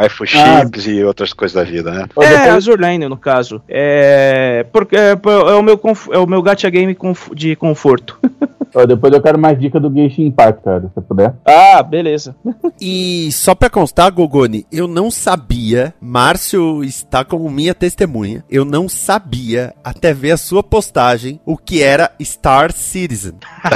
[0.04, 2.06] iPhone Chips e outras coisas da vida, né?
[2.16, 3.62] Ó, É, depois- Azure Lane, no caso.
[3.68, 6.96] É, porque é, é o meu conf- é o meu gacha game
[7.34, 8.20] de conforto.
[8.76, 11.34] ó, depois eu quero mais dica do Genshin Impact, cara, se você puder.
[11.46, 12.36] Ah, beleza.
[12.84, 18.90] E só pra constar, Gogoni, eu não sabia, Márcio está como minha testemunha, eu não
[18.90, 23.34] sabia, até ver a sua postagem, o que era Star Citizen.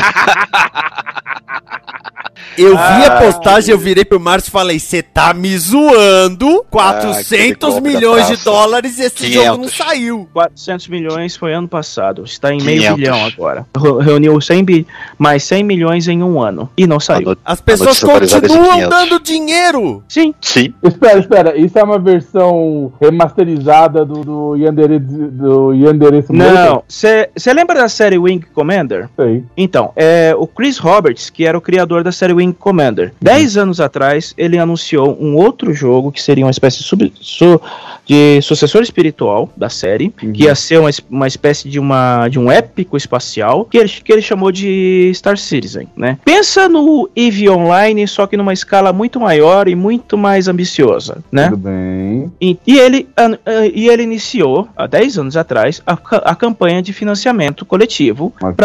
[2.57, 6.63] Eu vi a Ah, postagem, eu virei pro Márcio e falei: Você tá me zoando?
[6.69, 9.43] 400 aquele golpe da milhões de dólares e esse 500.
[9.45, 10.29] jogo não saiu.
[10.31, 12.23] 400 milhões foi ano passado.
[12.23, 12.95] Está em meio 500.
[12.97, 13.65] bilhão agora.
[13.77, 14.84] Re- Reuniu 100 bi
[15.17, 16.69] mais 100 milhões em um ano.
[16.77, 17.35] E não saiu.
[17.43, 18.05] As pessoas é
[18.41, 18.89] continuam 500.
[18.89, 20.03] dando dinheiro.
[20.07, 20.33] Sim.
[20.41, 26.53] Sim, Espera, espera, isso é uma versão remasterizada do, do Yandere do Yandere Simulator?
[26.55, 26.83] Não.
[26.87, 29.09] Você lembra da série Wing Commander?
[29.15, 29.43] Sei.
[29.57, 33.79] Então, é, o Chris Roberts, que era o criador da série Wing Commander, dez anos
[33.81, 37.61] atrás ele anunciou um outro jogo que seria uma espécie de sub, su-
[38.05, 42.51] de sucessor espiritual da série, que ia ser uma, uma espécie de, uma, de um
[42.51, 46.17] épico espacial, que ele, que ele chamou de Star Citizen, né?
[46.23, 51.45] Pensa no EVE Online, só que numa escala muito maior e muito mais ambiciosa, né?
[51.49, 52.31] Tudo bem.
[52.39, 53.37] E, e ele, an-
[53.73, 55.93] e ele iniciou, há 10 anos atrás, a,
[56.31, 58.55] a campanha de financiamento coletivo Ok.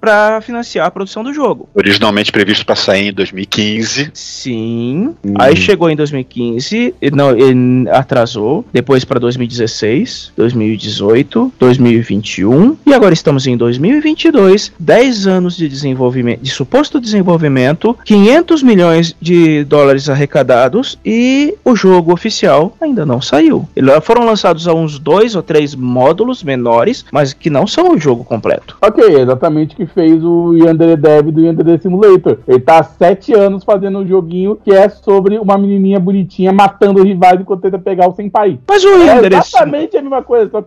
[0.00, 1.68] para financiar a produção do jogo.
[1.74, 4.10] Originalmente previsto para sair em 2015.
[4.14, 5.14] Sim.
[5.24, 5.34] Hum.
[5.38, 13.12] Aí chegou em 2015, e não, ele atrasou, depois para 2016, 2018, 2021 e agora
[13.12, 20.98] estamos em 2022, 10 anos de desenvolvimento, de suposto desenvolvimento, 500 milhões de dólares arrecadados
[21.04, 23.68] e o jogo oficial ainda não saiu.
[23.74, 28.24] Ele- Foram lançados uns dois ou três módulos menores, mas que não são o jogo
[28.24, 28.76] completo.
[28.80, 32.38] Ok, é exatamente o que fez o Yandere Dev do Yandere Simulator.
[32.46, 37.02] Ele tá há sete anos fazendo um joguinho que é sobre uma menininha bonitinha matando
[37.02, 38.58] rivais enquanto tenta pegar o senpai.
[38.68, 40.64] Mas o É Yandere, exatamente a mesma coisa, mas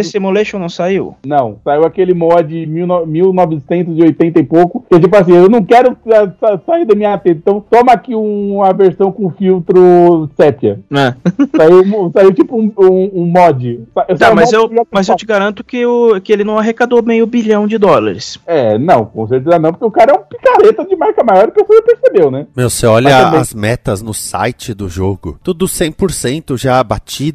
[0.00, 0.02] o.
[0.04, 1.14] Simulation não saiu?
[1.26, 6.32] Não, saiu aquele mod 1980 e pouco, que é tipo assim, eu não quero sa-
[6.40, 10.80] sa- sair da minha teta, então toma aqui um- uma versão com filtro sépia.
[10.90, 11.14] Né?
[11.56, 13.80] Saiu, saiu tipo um, um- um mod.
[13.94, 17.02] Tá, saiu mas mod eu, mas eu te garanto que, o, que ele não arrecadou
[17.02, 18.38] meio bilhão de dólares.
[18.46, 21.62] É, não, com certeza não, porque o cara é um picareta de marca maior que
[21.62, 22.46] você percebeu, né?
[22.56, 26.82] Meu, você olha Mas também- as metas no site do jogo, tudo 100% já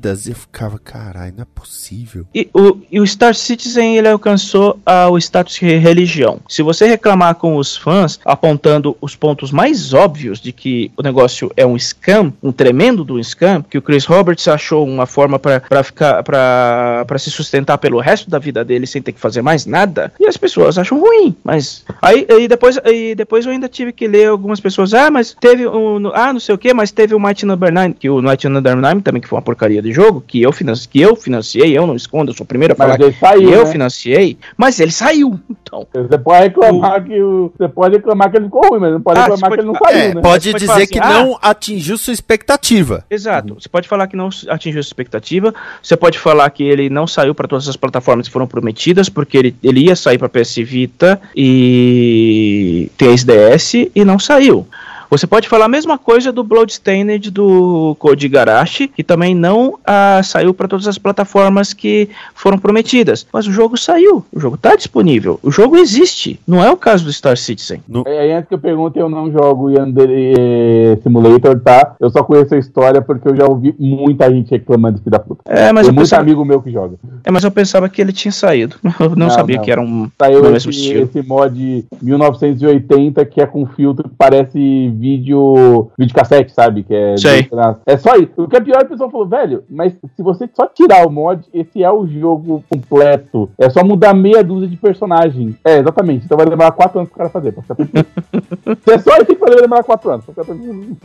[0.07, 2.25] batidas, e eu ficava, caralho, não é possível.
[2.33, 6.39] E o, e o Star Citizen ele alcançou ah, o status de religião.
[6.47, 11.51] Se você reclamar com os fãs, apontando os pontos mais óbvios de que o negócio
[11.57, 15.83] é um scam, um tremendo do scam, que o Chris Roberts achou uma forma para
[15.83, 20.11] ficar para se sustentar pelo resto da vida dele sem ter que fazer mais nada,
[20.19, 21.35] e as pessoas acham ruim.
[21.43, 25.35] Mas aí, aí depois aí depois eu ainda tive que ler algumas pessoas, ah, mas
[25.39, 28.21] teve um, ah, não sei o que, mas teve o Mighty Number 9, que o
[28.21, 31.15] Mighty Number 9 também que foi uma porcaria de jogo, que eu financiei, que eu
[31.15, 33.63] financiei, eu não escondo, eu sou o primeiro a falar Mas ele saiu, que eu
[33.65, 33.71] né?
[33.71, 35.39] financiei, mas ele saiu.
[35.49, 37.51] Então, Você pode reclamar que o.
[37.57, 39.67] Você pode reclamar que ele ficou ruim, mas não pode Ah, reclamar você que ele
[39.67, 40.21] não pode- saiu, É, né?
[40.21, 43.03] pode Você pode dizer falar que assim, não atingiu sua expectativa.
[43.09, 43.55] exato.
[43.59, 47.33] Você pode falar que não atingiu a expectativa, você pode falar que ele não saiu
[47.35, 51.19] para todas as plataformas que foram prometidas, porque ele, ele ia sair para PS Vita
[51.35, 54.67] e 3DS e não saiu.
[55.09, 60.21] Você pode falar a mesma coisa do Bloodstained do Code Garashi, que também não ah,
[60.23, 63.25] saiu para todas as plataformas que foram prometidas.
[63.31, 66.39] Mas o jogo saiu, o jogo está disponível, o jogo existe.
[66.47, 67.81] Não é o caso do Star Citizen.
[68.05, 71.95] É, Aí antes que eu pergunte, eu não jogo Yandere eh, Simulator, tá?
[71.99, 75.41] Eu só conheço a história porque eu já ouvi muita gente reclamando de da puta.
[75.45, 76.95] É, mas Tem eu muito pensava, amigo meu que joga.
[77.23, 78.75] é, mas eu pensava que ele tinha saído.
[78.99, 79.63] Eu não, Não, sabia não.
[79.63, 81.03] que era um Saiu no mesmo esse, estilo.
[81.03, 84.59] esse mod 1980 que é com filtro que parece
[84.97, 86.83] vídeo videocassete, sabe?
[86.83, 87.49] Que é, Sei.
[87.85, 88.31] é só isso.
[88.37, 91.43] O que é pior, a pessoa falou, velho, mas se você só tirar o mod,
[91.53, 93.49] esse é o jogo completo.
[93.57, 95.55] É só mudar meia dúzia de personagens.
[95.63, 96.25] É, exatamente.
[96.25, 97.51] Então vai demorar 4 anos pro cara fazer.
[97.51, 97.63] pra.
[98.83, 100.25] Se é só isso que vai demorar 4 anos.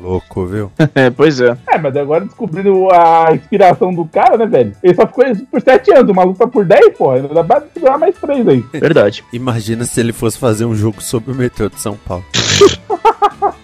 [0.01, 0.71] Louco, viu?
[0.95, 1.57] É, pois é.
[1.69, 4.73] É, mas agora descobrindo a inspiração do cara, né, velho?
[4.83, 7.17] Ele só ficou isso por 7 anos, o maluco tá por 10, porra.
[7.17, 8.65] Ainda dá pra segurar mais 3 aí.
[8.73, 9.25] Verdade.
[9.33, 12.25] Imagina se ele fosse fazer um jogo sobre o metrô de São Paulo.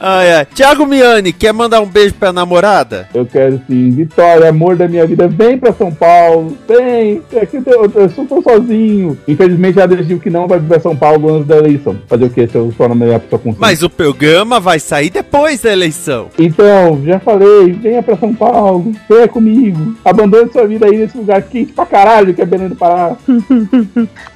[0.00, 0.46] ai, ai.
[0.46, 3.08] Thiago Miani, quer mandar um beijo pra namorada?
[3.14, 7.22] Eu quero sim, Vitória, amor da minha vida, vem pra São Paulo, vem.
[7.40, 9.18] Aqui eu, eu, eu só tô sozinho.
[9.26, 11.96] Infelizmente ela decidiu que não vai vir pra São Paulo antes da eleição.
[12.06, 12.46] Fazer o quê?
[12.46, 13.60] Se eu só não melhor pessoa consciente.
[13.60, 16.28] Mas o programa vai sair depois da eleição.
[16.38, 19.94] Então, já falei, venha pra São Paulo, venha comigo.
[20.04, 23.16] Abandone sua vida aí nesse lugar quente pra caralho que é Belém do Pará.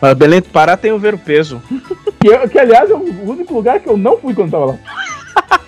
[0.01, 1.63] Mas Belém do Pará tem o ver o peso.
[2.21, 4.77] Que, que, aliás é o único lugar que eu não fui quando tava lá.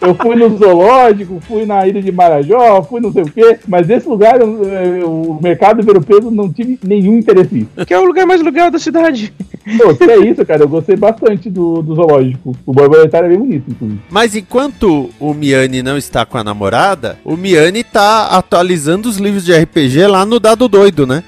[0.01, 3.91] Eu fui no zoológico, fui na ilha de Marajó, fui não sei o quê, mas
[3.91, 7.67] esse lugar, eu- eu- o mercado europeu, não tive nenhum interesse.
[7.85, 9.33] Que é o lugar mais legal da cidade.
[9.77, 12.57] Pô, que é isso, cara, eu gostei bastante do, do zoológico.
[12.65, 14.01] O borboletário é bem bonito, inclusive.
[14.09, 19.45] Mas enquanto o Miani não está com a namorada, o Miani tá atualizando os livros
[19.45, 21.23] de RPG lá no Dado Doido, né?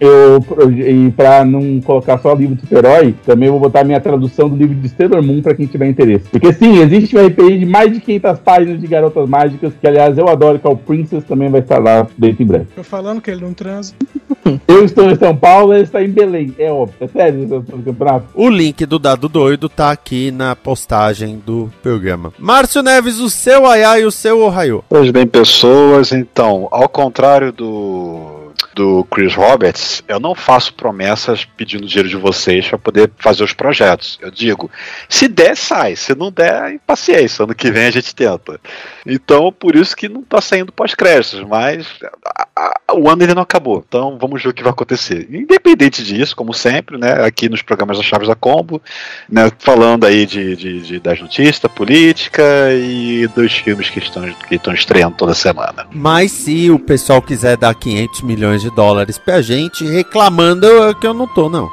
[0.00, 0.44] Eu,
[0.76, 4.74] e pra não colocar só livro de super-herói, também vou botar minha tradução do livro
[4.74, 6.24] de Sailor Moon pra quem tiver interesse.
[6.30, 10.16] Porque sim, existe um RPG de mais de 500 páginas de garotas mágicas, que aliás
[10.16, 12.66] eu adoro, que é o Princess, também vai estar lá dentro em breve.
[12.74, 13.94] Tô falando que ele não transa.
[14.68, 16.54] Eu estou em São Paulo, ele está em Belém.
[16.56, 18.26] É óbvio, é sério, esse é o campeonato.
[18.34, 22.32] O link do Dado Doido tá aqui na postagem do programa.
[22.38, 24.84] Márcio Neves, o seu Ayá e o seu Ohio.
[24.88, 28.35] Pois bem, pessoas, então, ao contrário do
[28.76, 33.54] do Chris Roberts, eu não faço promessas pedindo dinheiro de vocês para poder fazer os
[33.54, 34.18] projetos.
[34.20, 34.70] Eu digo,
[35.08, 35.96] se der, sai.
[35.96, 37.44] Se não der, paciência.
[37.44, 38.60] Ano que vem a gente tenta.
[39.06, 41.86] Então, por isso que não tá saindo pós-créditos, mas
[42.26, 43.82] a, a, o ano ainda não acabou.
[43.88, 45.26] Então, vamos ver o que vai acontecer.
[45.30, 48.82] Independente disso, como sempre, né, aqui nos programas da Chaves da Combo,
[49.26, 54.30] né, falando aí de, de, de das notícias, da política e dos filmes que estão,
[54.48, 55.86] que estão estreando toda semana.
[55.92, 61.06] Mas se o pessoal quiser dar 500 milhões de dólares pra gente, reclamando é que
[61.06, 61.70] eu não tô, não.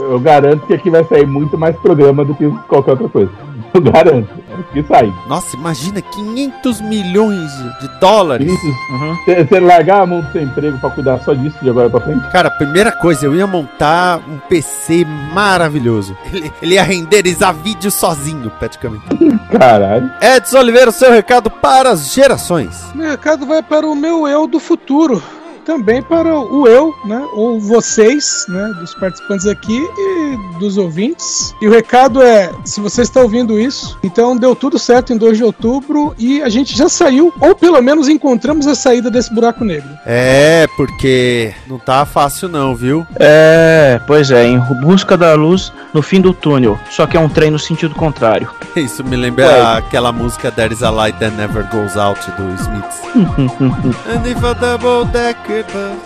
[0.00, 3.30] Eu garanto que aqui vai sair muito mais programa do que qualquer outra coisa.
[3.74, 4.28] Eu garanto.
[4.72, 5.12] Que sai.
[5.28, 7.50] Nossa, imagina 500 milhões
[7.80, 8.52] de dólares.
[8.52, 9.48] Isso.
[9.48, 12.28] Você largar a mão do seu emprego pra cuidar só disso de agora pra frente?
[12.30, 16.16] Cara, primeira coisa, eu ia montar um PC maravilhoso.
[16.32, 19.04] Ele, ele ia renderizar vídeo sozinho, praticamente.
[19.50, 20.10] Caralho.
[20.20, 22.92] Edson Oliveira, seu recado para as gerações.
[22.94, 25.22] Meu recado vai para o meu eu do futuro.
[25.68, 27.22] Também para o eu, né?
[27.34, 28.72] Ou vocês, né?
[28.80, 31.54] Dos participantes aqui e dos ouvintes.
[31.60, 35.36] E o recado é: se você está ouvindo isso, então deu tudo certo em 2
[35.36, 39.62] de outubro e a gente já saiu, ou pelo menos encontramos a saída desse buraco
[39.62, 39.90] negro.
[40.06, 43.06] É, porque não tá fácil não, viu?
[43.20, 46.78] É, pois é, em busca da luz no fim do túnel.
[46.88, 48.50] Só que é um trem no sentido contrário.
[48.74, 49.76] Isso me lembra Ué.
[49.76, 53.02] aquela música There is a Light That Never Goes Out do Smiths.
[54.78, 55.57] Double decker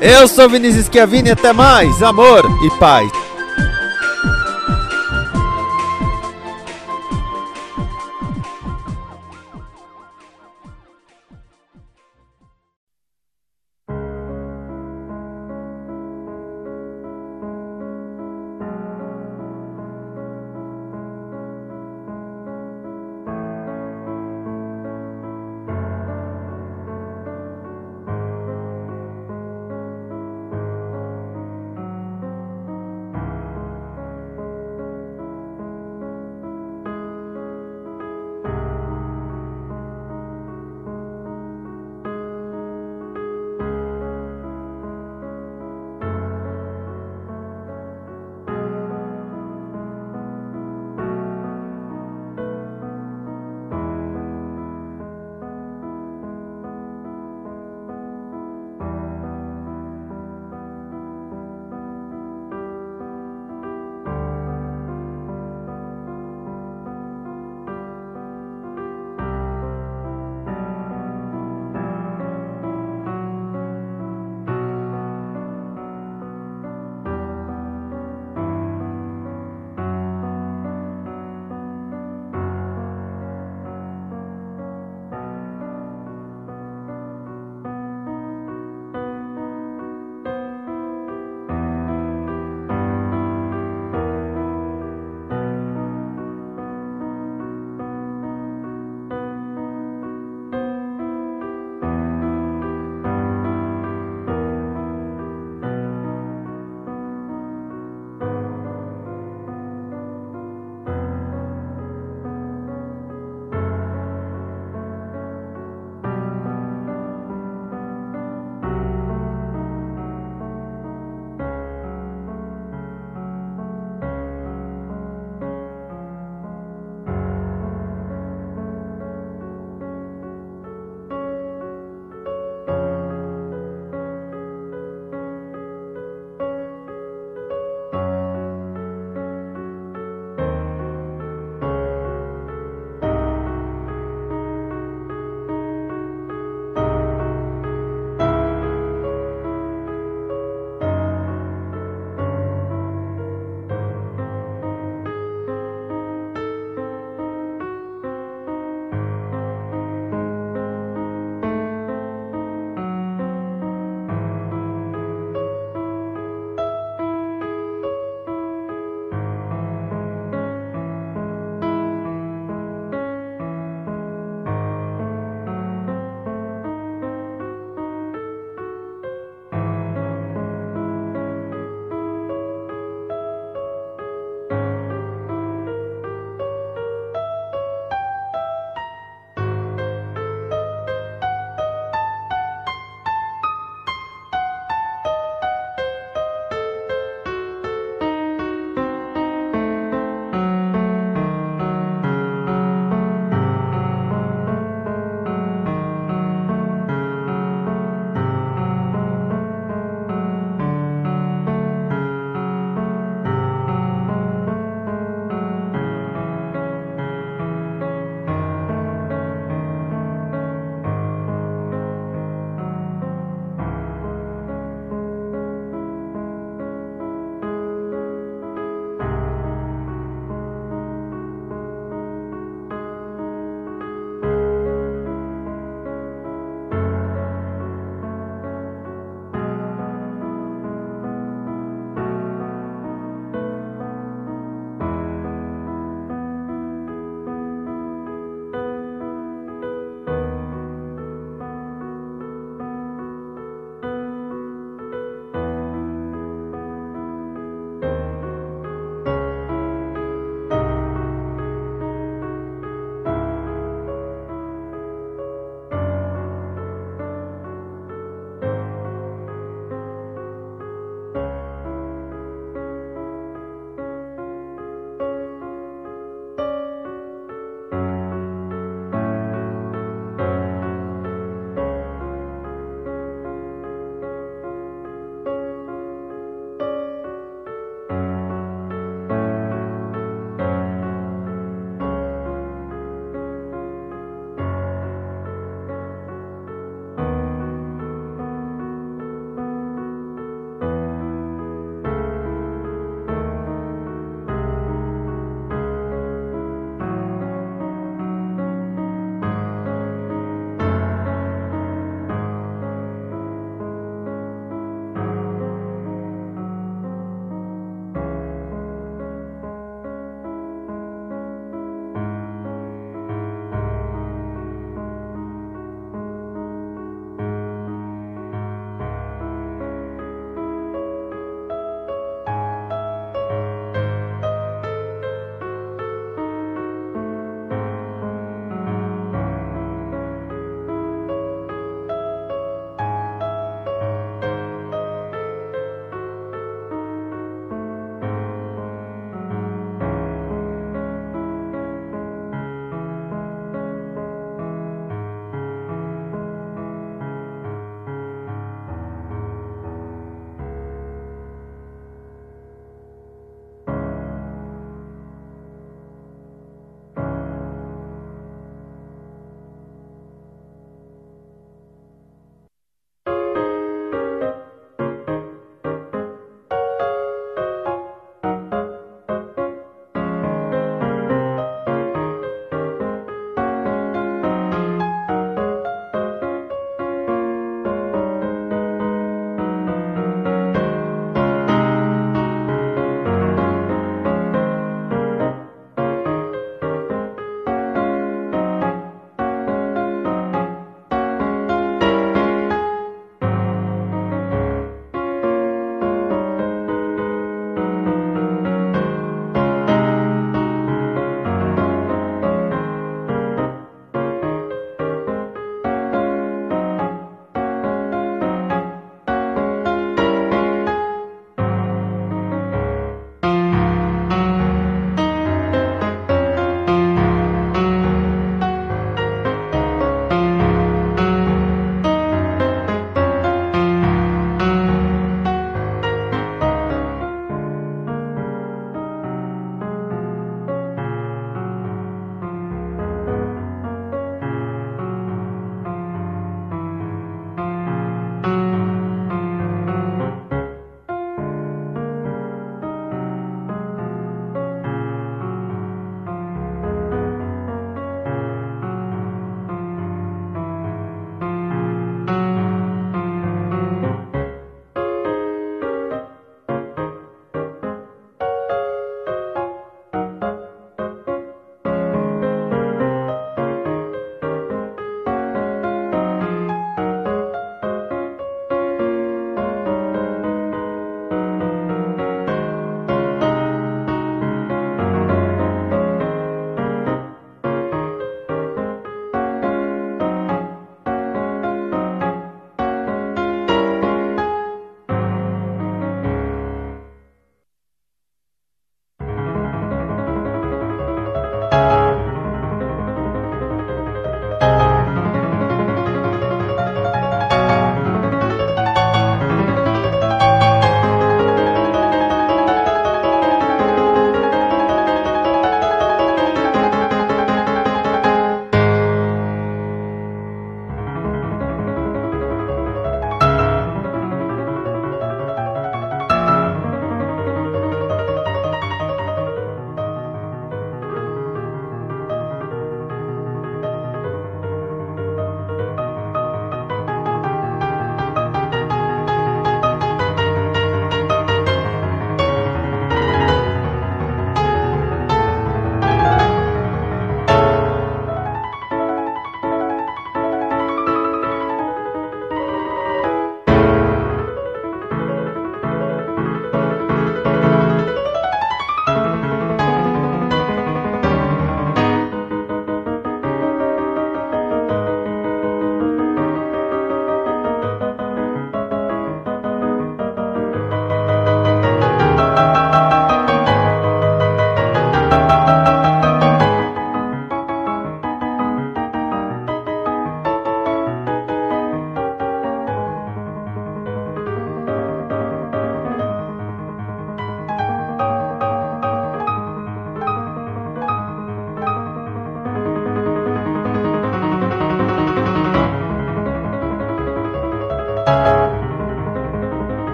[0.00, 3.10] Eu sou Vinícius Schiavini, até mais, amor e paz.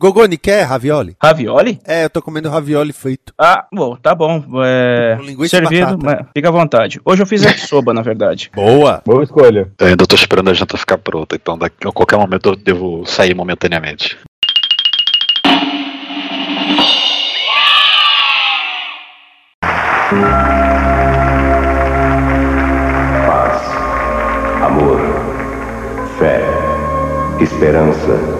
[0.00, 1.14] Gogoni, quer ravioli?
[1.22, 1.78] Ravioli?
[1.86, 3.34] É, eu tô comendo ravioli feito.
[3.38, 4.42] Ah, bom, tá bom.
[4.64, 6.98] É, servido, mas fica à vontade.
[7.04, 8.50] Hoje eu fiz yakisoba, na verdade.
[8.56, 9.02] Boa.
[9.04, 9.70] Boa escolha.
[9.78, 13.04] Eu ainda tô esperando a janta ficar pronta, então daqui, a qualquer momento eu devo
[13.04, 14.16] sair momentaneamente.
[23.26, 23.62] paz,
[24.64, 24.98] amor,
[26.18, 26.42] fé,
[27.38, 28.39] esperança,